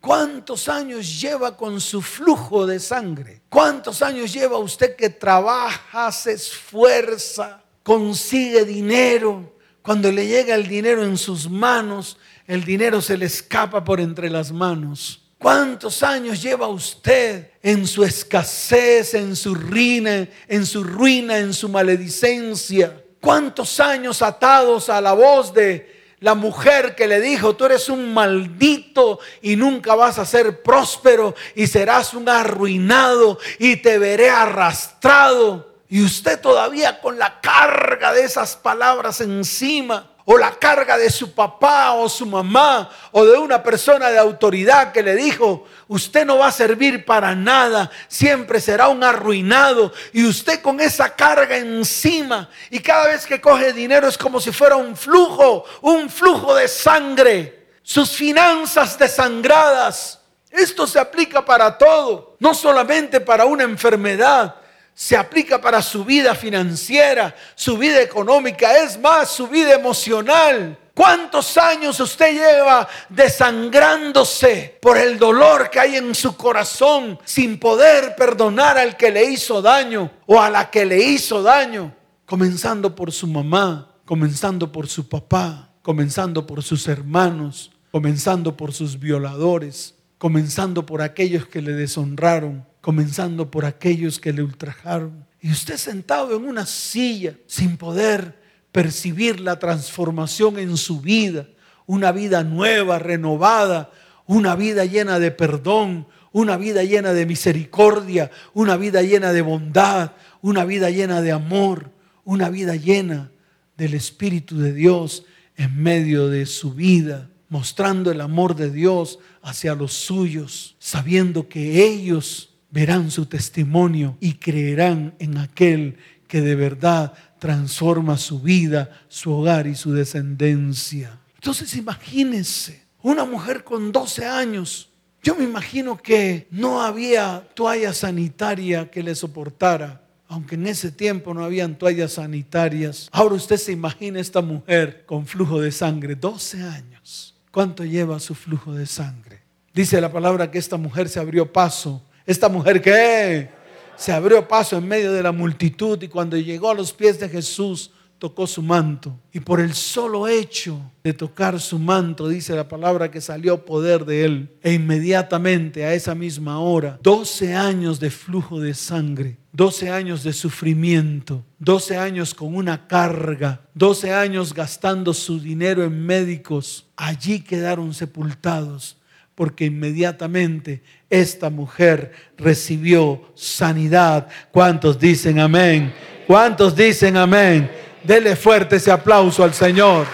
[0.00, 3.42] ¿Cuántos años lleva con su flujo de sangre?
[3.50, 9.54] ¿Cuántos años lleva usted que trabaja, se esfuerza, consigue dinero?
[9.82, 14.28] Cuando le llega el dinero en sus manos, el dinero se le escapa por entre
[14.28, 15.22] las manos.
[15.38, 21.68] ¿Cuántos años lleva usted en su escasez, en su ruina, en su ruina, en su
[21.68, 23.02] maledicencia?
[23.20, 28.12] ¿Cuántos años atados a la voz de la mujer que le dijo, tú eres un
[28.12, 35.69] maldito y nunca vas a ser próspero y serás un arruinado y te veré arrastrado.
[35.90, 41.32] Y usted todavía con la carga de esas palabras encima o la carga de su
[41.32, 46.38] papá o su mamá o de una persona de autoridad que le dijo, usted no
[46.38, 52.48] va a servir para nada, siempre será un arruinado y usted con esa carga encima
[52.70, 56.68] y cada vez que coge dinero es como si fuera un flujo, un flujo de
[56.68, 60.20] sangre, sus finanzas desangradas.
[60.52, 64.59] Esto se aplica para todo, no solamente para una enfermedad,
[65.00, 70.76] se aplica para su vida financiera, su vida económica, es más, su vida emocional.
[70.94, 78.14] ¿Cuántos años usted lleva desangrándose por el dolor que hay en su corazón sin poder
[78.14, 81.94] perdonar al que le hizo daño o a la que le hizo daño?
[82.26, 89.00] Comenzando por su mamá, comenzando por su papá, comenzando por sus hermanos, comenzando por sus
[89.00, 95.26] violadores, comenzando por aquellos que le deshonraron, comenzando por aquellos que le ultrajaron.
[95.40, 98.38] Y usted sentado en una silla sin poder
[98.72, 101.48] percibir la transformación en su vida,
[101.86, 103.90] una vida nueva, renovada,
[104.26, 110.12] una vida llena de perdón, una vida llena de misericordia, una vida llena de bondad,
[110.40, 111.90] una vida llena de amor,
[112.24, 113.32] una vida llena
[113.76, 115.24] del Espíritu de Dios
[115.56, 121.84] en medio de su vida, mostrando el amor de Dios hacia los suyos, sabiendo que
[121.84, 125.96] ellos verán su testimonio y creerán en aquel
[126.28, 131.18] que de verdad transforma su vida, su hogar y su descendencia.
[131.34, 134.90] Entonces imagínense, una mujer con 12 años,
[135.22, 141.34] yo me imagino que no había toalla sanitaria que le soportara, aunque en ese tiempo
[141.34, 143.08] no habían toallas sanitarias.
[143.10, 147.34] Ahora usted se imagina esta mujer con flujo de sangre, 12 años.
[147.50, 149.42] ¿Cuánto lleva su flujo de sangre?
[149.74, 153.48] Dice la palabra que esta mujer se abrió paso esta mujer que
[153.96, 157.28] se abrió paso en medio de la multitud y cuando llegó a los pies de
[157.28, 159.18] Jesús tocó su manto.
[159.32, 164.04] Y por el solo hecho de tocar su manto, dice la palabra que salió poder
[164.04, 164.56] de él.
[164.62, 170.32] E inmediatamente a esa misma hora, 12 años de flujo de sangre 12 años de
[170.32, 176.86] sufrimiento, 12 años con una carga, 12 años gastando su dinero en médicos.
[176.96, 178.99] Allí quedaron sepultados
[179.40, 184.28] porque inmediatamente esta mujer recibió sanidad.
[184.52, 185.94] ¿Cuántos dicen amén?
[186.26, 187.70] ¿Cuántos dicen amén?
[188.04, 190.06] Dele fuerte ese aplauso al Señor.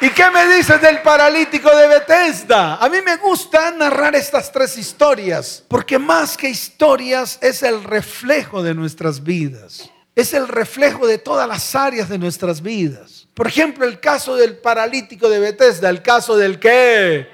[0.00, 2.76] ¿Y qué me dices del paralítico de Bethesda?
[2.76, 8.62] A mí me gusta narrar estas tres historias, porque más que historias es el reflejo
[8.62, 9.90] de nuestras vidas.
[10.14, 13.21] Es el reflejo de todas las áreas de nuestras vidas.
[13.34, 17.28] Por ejemplo, el caso del paralítico de Bethesda, el caso del qué?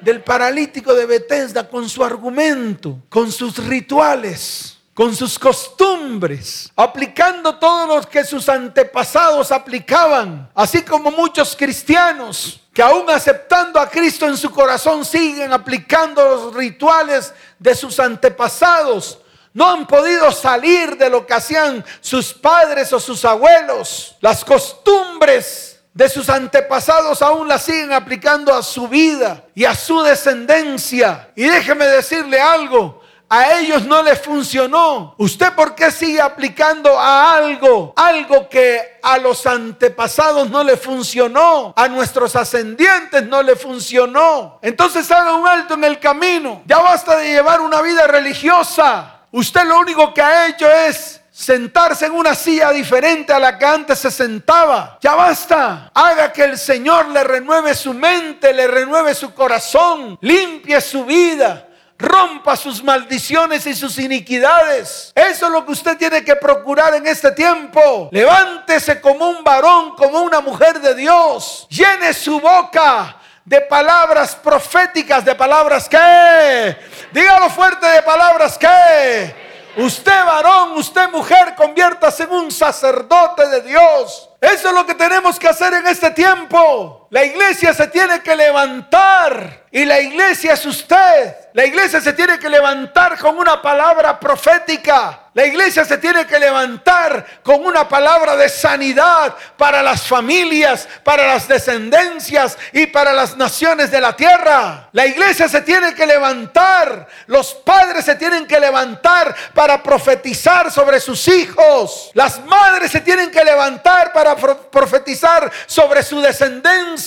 [0.00, 7.96] Del paralítico de Bethesda con su argumento, con sus rituales con sus costumbres, aplicando todo
[7.96, 14.36] lo que sus antepasados aplicaban, así como muchos cristianos que aún aceptando a Cristo en
[14.36, 19.18] su corazón siguen aplicando los rituales de sus antepasados.
[19.54, 24.16] No han podido salir de lo que hacían sus padres o sus abuelos.
[24.20, 30.02] Las costumbres de sus antepasados aún las siguen aplicando a su vida y a su
[30.02, 31.30] descendencia.
[31.36, 33.02] Y déjeme decirle algo,
[33.34, 35.14] a ellos no les funcionó.
[35.16, 37.94] ¿Usted por qué sigue aplicando a algo?
[37.96, 41.72] Algo que a los antepasados no le funcionó.
[41.74, 44.58] A nuestros ascendientes no le funcionó.
[44.60, 46.60] Entonces haga un alto en el camino.
[46.66, 49.21] Ya basta de llevar una vida religiosa.
[49.32, 53.64] Usted lo único que ha hecho es sentarse en una silla diferente a la que
[53.64, 54.98] antes se sentaba.
[55.00, 55.90] Ya basta.
[55.94, 61.68] Haga que el Señor le renueve su mente, le renueve su corazón, limpie su vida
[62.02, 65.12] rompa sus maldiciones y sus iniquidades.
[65.14, 68.08] Eso es lo que usted tiene que procurar en este tiempo.
[68.10, 71.66] Levántese como un varón, como una mujer de Dios.
[71.70, 76.76] Llene su boca de palabras proféticas, de palabras que,
[77.12, 79.42] dígalo fuerte, de palabras que.
[79.74, 84.28] Usted varón, usted mujer, conviértase en un sacerdote de Dios.
[84.38, 87.01] Eso es lo que tenemos que hacer en este tiempo.
[87.12, 91.34] La iglesia se tiene que levantar y la iglesia es usted.
[91.52, 95.18] La iglesia se tiene que levantar con una palabra profética.
[95.34, 101.26] La iglesia se tiene que levantar con una palabra de sanidad para las familias, para
[101.26, 104.90] las descendencias y para las naciones de la tierra.
[104.92, 107.08] La iglesia se tiene que levantar.
[107.26, 112.10] Los padres se tienen que levantar para profetizar sobre sus hijos.
[112.12, 117.01] Las madres se tienen que levantar para profetizar sobre su descendencia.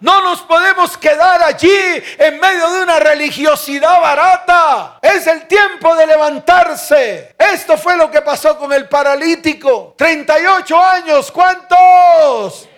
[0.00, 1.70] No nos podemos quedar allí
[2.18, 4.98] en medio de una religiosidad barata.
[5.00, 7.34] Es el tiempo de levantarse.
[7.38, 9.94] Esto fue lo que pasó con el paralítico.
[9.96, 11.30] 38 años.
[11.30, 12.68] ¿Cuántos?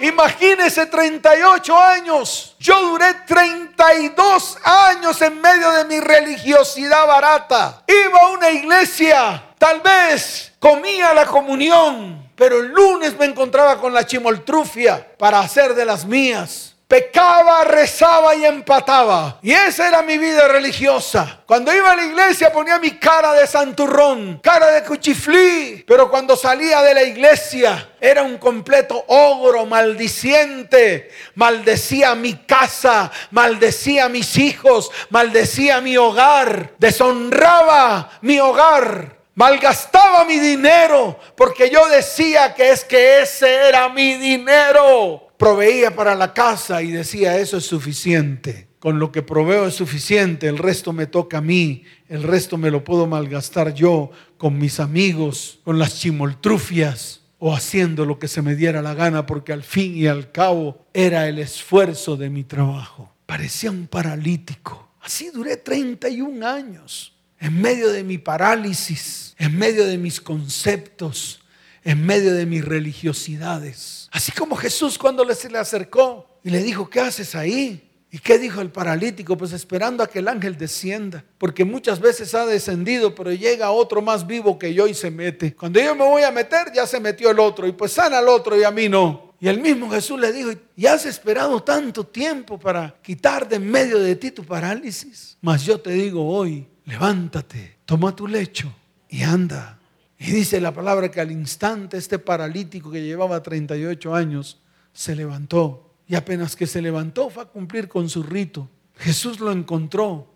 [0.00, 2.56] Imagínese 38 años.
[2.58, 7.82] Yo duré 32 años en medio de mi religiosidad barata.
[7.86, 9.42] Iba a una iglesia.
[9.58, 12.29] Tal vez comía la comunión.
[12.40, 18.34] Pero el lunes me encontraba con la chimoltrufia para hacer de las mías pecaba, rezaba
[18.34, 19.38] y empataba.
[19.42, 21.42] Y esa era mi vida religiosa.
[21.46, 25.84] Cuando iba a la iglesia ponía mi cara de santurrón, cara de cuchiflí.
[25.86, 31.12] Pero cuando salía de la iglesia era un completo ogro, maldiciente.
[31.36, 39.19] Maldecía mi casa, maldecía mis hijos, maldecía mi hogar, deshonraba mi hogar.
[39.40, 46.14] Malgastaba mi dinero porque yo decía que es que ese era mi dinero proveía para
[46.14, 48.68] la casa y decía, eso es suficiente.
[48.80, 52.70] Con lo que proveo es suficiente, el resto me toca a mí, el resto me
[52.70, 58.42] lo puedo malgastar yo con mis amigos, con las chimoltrufias o haciendo lo que se
[58.42, 62.44] me diera la gana, porque al fin y al cabo era el esfuerzo de mi
[62.44, 63.10] trabajo.
[63.24, 64.90] Parecía un paralítico.
[65.00, 71.40] Así duré 31 años, en medio de mi parálisis, en medio de mis conceptos,
[71.82, 74.08] en medio de mis religiosidades.
[74.12, 77.86] Así como Jesús cuando se le acercó y le dijo, ¿qué haces ahí?
[78.12, 79.36] ¿Y qué dijo el paralítico?
[79.36, 84.02] Pues esperando a que el ángel descienda, porque muchas veces ha descendido, pero llega otro
[84.02, 85.54] más vivo que yo y se mete.
[85.54, 88.28] Cuando yo me voy a meter, ya se metió el otro, y pues sana al
[88.28, 89.30] otro y a mí no.
[89.40, 93.70] Y el mismo Jesús le dijo, ¿y has esperado tanto tiempo para quitar de en
[93.70, 95.38] medio de ti tu parálisis?
[95.40, 98.74] Mas yo te digo hoy, levántate, toma tu lecho
[99.08, 99.78] y anda.
[100.18, 104.60] Y dice la palabra que al instante este paralítico que llevaba 38 años
[104.92, 105.94] se levantó.
[106.08, 108.68] Y apenas que se levantó fue a cumplir con su rito.
[108.96, 110.34] Jesús lo encontró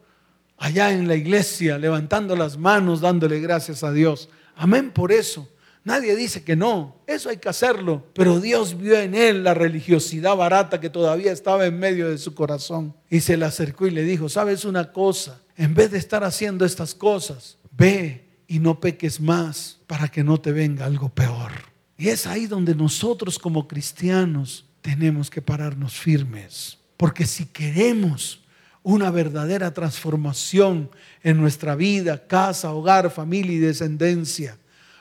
[0.56, 4.28] allá en la iglesia, levantando las manos, dándole gracias a Dios.
[4.54, 5.48] Amén por eso.
[5.82, 8.06] Nadie dice que no, eso hay que hacerlo.
[8.14, 12.32] Pero Dios vio en él la religiosidad barata que todavía estaba en medio de su
[12.34, 12.94] corazón.
[13.10, 15.40] Y se le acercó y le dijo, ¿sabes una cosa?
[15.56, 20.40] En vez de estar haciendo estas cosas, ve y no peques más para que no
[20.40, 21.52] te venga algo peor.
[21.96, 26.78] Y es ahí donde nosotros como cristianos tenemos que pararnos firmes.
[26.96, 28.42] Porque si queremos
[28.82, 30.90] una verdadera transformación
[31.22, 34.58] en nuestra vida, casa, hogar, familia y descendencia,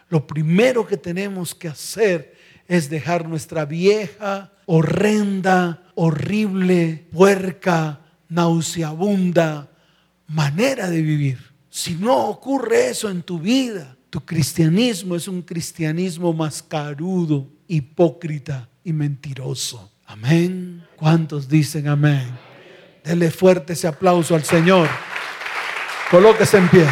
[0.09, 2.37] lo primero que tenemos que hacer
[2.67, 7.99] es dejar nuestra vieja, horrenda, horrible, puerca,
[8.29, 9.72] nauseabunda
[10.33, 11.39] manera de vivir.
[11.69, 18.93] Si no ocurre eso en tu vida, tu cristianismo es un cristianismo mascarudo, hipócrita y
[18.93, 19.91] mentiroso.
[20.05, 20.83] Amén.
[20.95, 22.27] ¿Cuántos dicen amén?
[23.03, 24.87] Dele fuerte ese aplauso al Señor.
[26.11, 26.85] Colóquese en pie.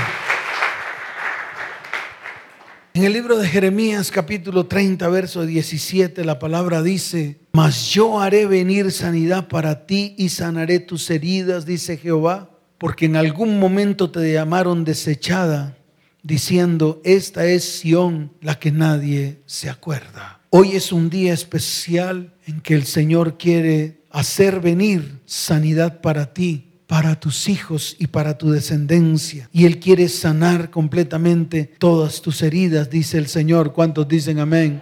[2.93, 8.45] En el libro de Jeremías capítulo 30, verso 17, la palabra dice, mas yo haré
[8.45, 12.50] venir sanidad para ti y sanaré tus heridas, dice Jehová,
[12.81, 15.77] porque en algún momento te llamaron desechada,
[16.23, 20.41] diciendo, esta es Sión, la que nadie se acuerda.
[20.49, 26.69] Hoy es un día especial en que el Señor quiere hacer venir sanidad para ti
[26.87, 29.47] para tus hijos y para tu descendencia.
[29.53, 33.71] Y Él quiere sanar completamente todas tus heridas, dice el Señor.
[33.71, 34.81] ¿Cuántos dicen amén?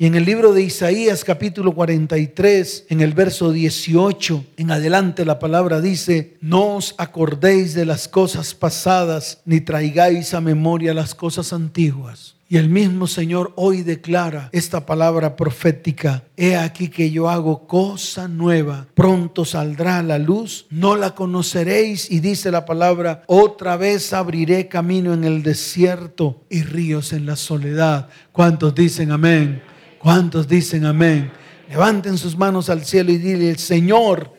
[0.00, 5.40] Y en el libro de Isaías capítulo 43, en el verso 18, en adelante la
[5.40, 11.52] palabra dice, no os acordéis de las cosas pasadas, ni traigáis a memoria las cosas
[11.52, 16.24] antiguas y el mismo Señor hoy declara esta palabra profética.
[16.36, 18.86] He aquí que yo hago cosa nueva.
[18.94, 20.66] Pronto saldrá la luz.
[20.70, 22.10] No la conoceréis.
[22.10, 27.36] Y dice la palabra, otra vez abriré camino en el desierto y ríos en la
[27.36, 28.08] soledad.
[28.32, 29.62] ¿Cuántos dicen amén?
[29.98, 31.30] ¿Cuántos dicen amén?
[31.68, 34.30] Levanten sus manos al cielo y dile, Señor,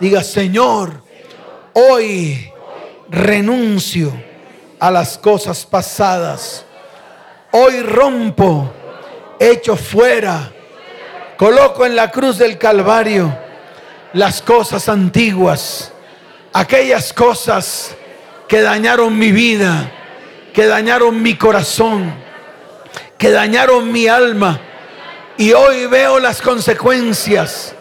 [0.00, 1.02] diga, Señor,
[1.72, 2.48] hoy
[3.10, 4.12] renuncio
[4.80, 6.64] a las cosas pasadas
[7.56, 8.68] Hoy rompo,
[9.38, 10.50] echo fuera,
[11.36, 13.32] coloco en la cruz del Calvario
[14.12, 15.92] las cosas antiguas,
[16.52, 17.94] aquellas cosas
[18.48, 19.88] que dañaron mi vida,
[20.52, 22.12] que dañaron mi corazón,
[23.18, 24.60] que dañaron mi alma.
[25.36, 27.74] Y hoy veo las consecuencias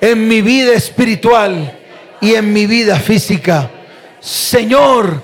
[0.00, 1.76] en mi vida espiritual
[2.20, 3.68] y en mi vida física.
[4.20, 5.22] Señor,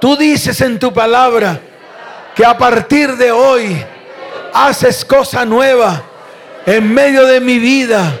[0.00, 1.60] tú dices en tu palabra,
[2.38, 3.84] que a partir de hoy
[4.54, 6.04] haces cosa nueva
[6.64, 8.16] en medio de mi vida,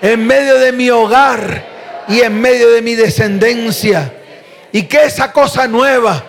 [0.00, 1.66] en medio de mi hogar
[2.08, 4.10] y en medio de mi descendencia.
[4.72, 6.24] Y que esa cosa nueva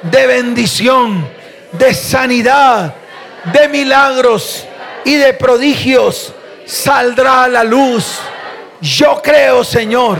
[0.00, 1.28] de bendición,
[1.72, 2.94] de sanidad,
[3.52, 4.67] de milagros
[5.04, 6.32] y de prodigios
[6.64, 8.18] saldrá a la luz.
[8.80, 10.18] Yo creo, Señor,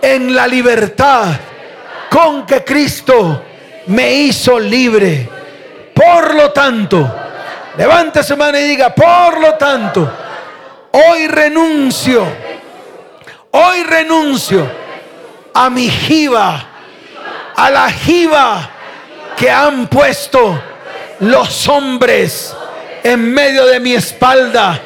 [0.00, 1.26] en la libertad
[2.10, 3.42] con que Cristo
[3.86, 5.28] me hizo libre.
[5.94, 7.12] Por lo tanto,
[7.76, 10.10] levante su mano y diga, por lo tanto,
[10.92, 12.24] hoy renuncio,
[13.50, 14.66] hoy renuncio
[15.52, 16.64] a mi jiba,
[17.56, 18.70] a la jiba
[19.36, 20.60] que han puesto
[21.20, 22.56] los hombres
[23.04, 24.80] en medio de mi espalda,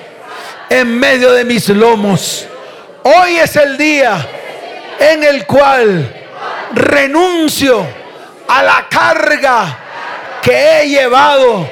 [0.69, 2.47] en medio de mis lomos.
[3.05, 4.29] Hoy es el día
[4.99, 6.15] en el cual
[6.75, 7.87] renuncio
[8.49, 11.71] a la carga que he llevado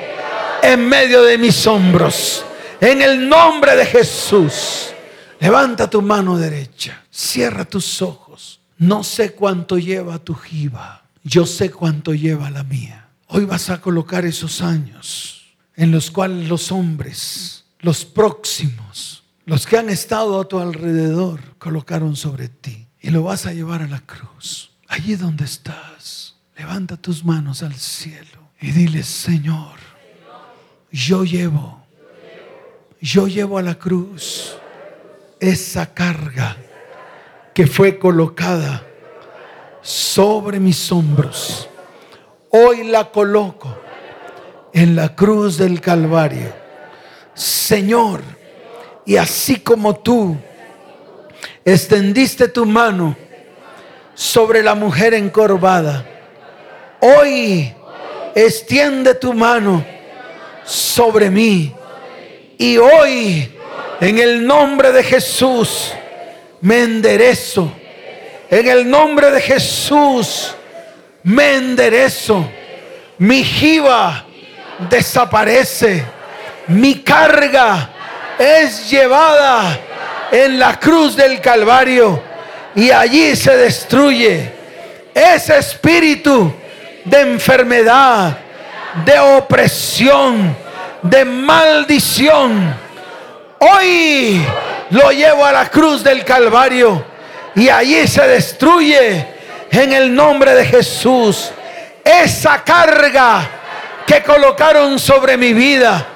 [0.63, 2.45] en medio de mis hombros.
[2.81, 4.93] En el nombre de Jesús.
[5.41, 7.03] Levanta tu mano derecha.
[7.11, 8.61] Cierra tus ojos.
[8.79, 11.03] No sé cuánto lleva tu jiba.
[11.25, 13.09] Yo sé cuánto lleva la mía.
[13.27, 15.36] Hoy vas a colocar esos años
[15.77, 22.17] en los cuales los hombres, los próximos, los que han estado a tu alrededor, colocaron
[22.17, 22.89] sobre ti.
[23.01, 24.73] Y lo vas a llevar a la cruz.
[24.89, 26.35] Allí donde estás.
[26.57, 29.79] Levanta tus manos al cielo y dile, Señor,
[30.91, 31.85] yo llevo,
[33.01, 34.57] yo llevo a la cruz
[35.39, 36.57] esa carga
[37.53, 38.87] que fue colocada
[39.83, 41.69] sobre mis hombros.
[42.51, 43.77] Hoy la coloco
[44.73, 46.53] en la cruz del Calvario.
[47.35, 48.21] Señor,
[49.05, 50.37] y así como tú
[51.65, 53.17] extendiste tu mano
[54.15, 56.05] sobre la mujer encorvada,
[57.01, 57.73] hoy
[58.35, 59.85] extiende tu mano
[60.65, 61.75] sobre mí.
[62.59, 63.55] Y hoy,
[64.01, 65.93] en el nombre de Jesús,
[66.61, 67.73] me enderezo.
[68.51, 70.55] En el nombre de Jesús,
[71.23, 72.49] me enderezo.
[73.19, 74.26] Mi jiba
[74.79, 76.05] desaparece.
[76.69, 77.91] Mi carga
[78.39, 79.79] es llevada
[80.31, 82.23] en la cruz del Calvario
[82.75, 84.53] y allí se destruye
[85.15, 86.53] ese espíritu
[87.05, 88.37] de enfermedad,
[89.05, 90.57] de opresión,
[91.03, 92.75] de maldición.
[93.59, 94.45] Hoy
[94.91, 97.05] lo llevo a la cruz del Calvario
[97.55, 99.27] y allí se destruye
[99.71, 101.51] en el nombre de Jesús
[102.05, 103.49] esa carga
[104.07, 106.07] que colocaron sobre mi vida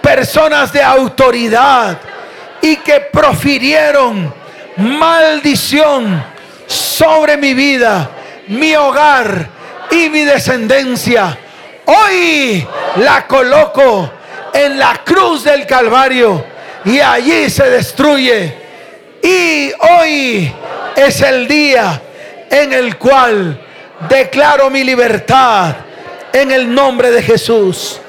[0.00, 1.98] personas de autoridad
[2.62, 4.32] y que profirieron
[4.76, 6.24] maldición
[6.66, 8.10] sobre mi vida,
[8.48, 9.48] mi hogar
[9.90, 11.36] y mi descendencia.
[11.84, 12.66] Hoy
[12.96, 14.10] la coloco
[14.52, 16.44] en la cruz del Calvario
[16.84, 18.66] y allí se destruye.
[19.22, 20.52] Y hoy
[20.96, 22.00] es el día
[22.48, 23.60] en el cual
[24.08, 25.74] declaro mi libertad
[26.40, 28.00] en el nombre de Jesús.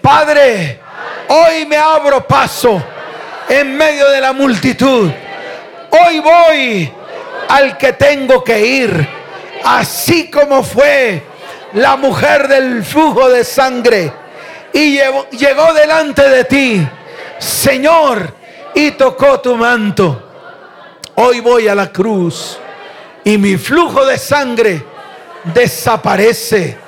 [0.00, 0.80] Padre,
[1.28, 2.82] hoy me abro paso
[3.48, 5.10] en medio de la multitud.
[5.90, 6.92] Hoy voy
[7.48, 9.08] al que tengo que ir,
[9.64, 11.22] así como fue
[11.74, 14.12] la mujer del flujo de sangre
[14.74, 14.98] y
[15.30, 16.88] llegó, delante de ti,
[17.38, 18.34] Señor,
[18.74, 20.20] y tocó tu manto.
[21.14, 22.58] Hoy voy a la cruz
[23.22, 24.84] y mi flujo de sangre
[25.44, 26.83] desaparece.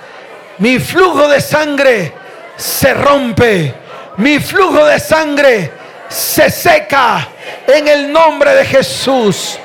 [0.58, 2.12] Mi flujo de sangre
[2.56, 3.74] se rompe.
[4.16, 5.70] Mi flujo de sangre
[6.08, 7.28] se seca
[7.66, 9.58] en el nombre de Jesús.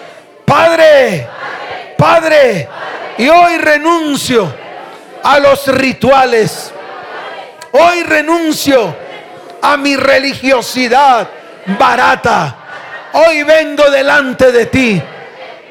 [0.43, 1.27] Padre,
[1.97, 2.67] Padre,
[3.17, 4.53] y hoy renuncio
[5.23, 6.73] a los rituales.
[7.71, 8.93] Hoy renuncio
[9.61, 11.29] a mi religiosidad
[11.79, 12.57] barata.
[13.13, 15.01] Hoy vengo delante de ti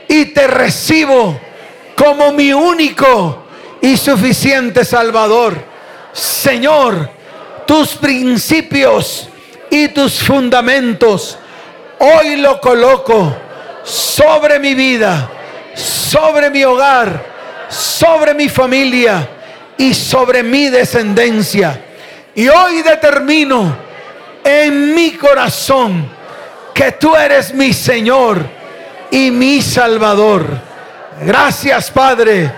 [0.09, 1.39] y te recibo
[1.95, 3.50] como mi único
[3.81, 5.55] y suficiente Salvador.
[6.13, 7.11] Señor,
[7.67, 9.29] tus principios
[9.71, 11.39] y tus fundamentos
[12.01, 13.37] hoy lo coloco
[13.85, 15.31] sobre mi vida,
[15.75, 17.25] sobre mi hogar,
[17.69, 19.29] sobre mi familia
[19.77, 21.81] y sobre mi descendencia.
[22.35, 23.77] Y hoy determino
[24.43, 26.09] en mi corazón
[26.75, 28.43] que tú eres mi Señor
[29.11, 30.47] y mi Salvador.
[31.23, 32.51] Gracias Padre,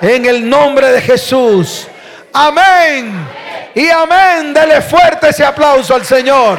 [0.00, 1.86] en el nombre de Jesús.
[2.32, 3.26] Amén.
[3.74, 4.54] Y amén.
[4.54, 6.58] Dele fuerte ese aplauso al Señor.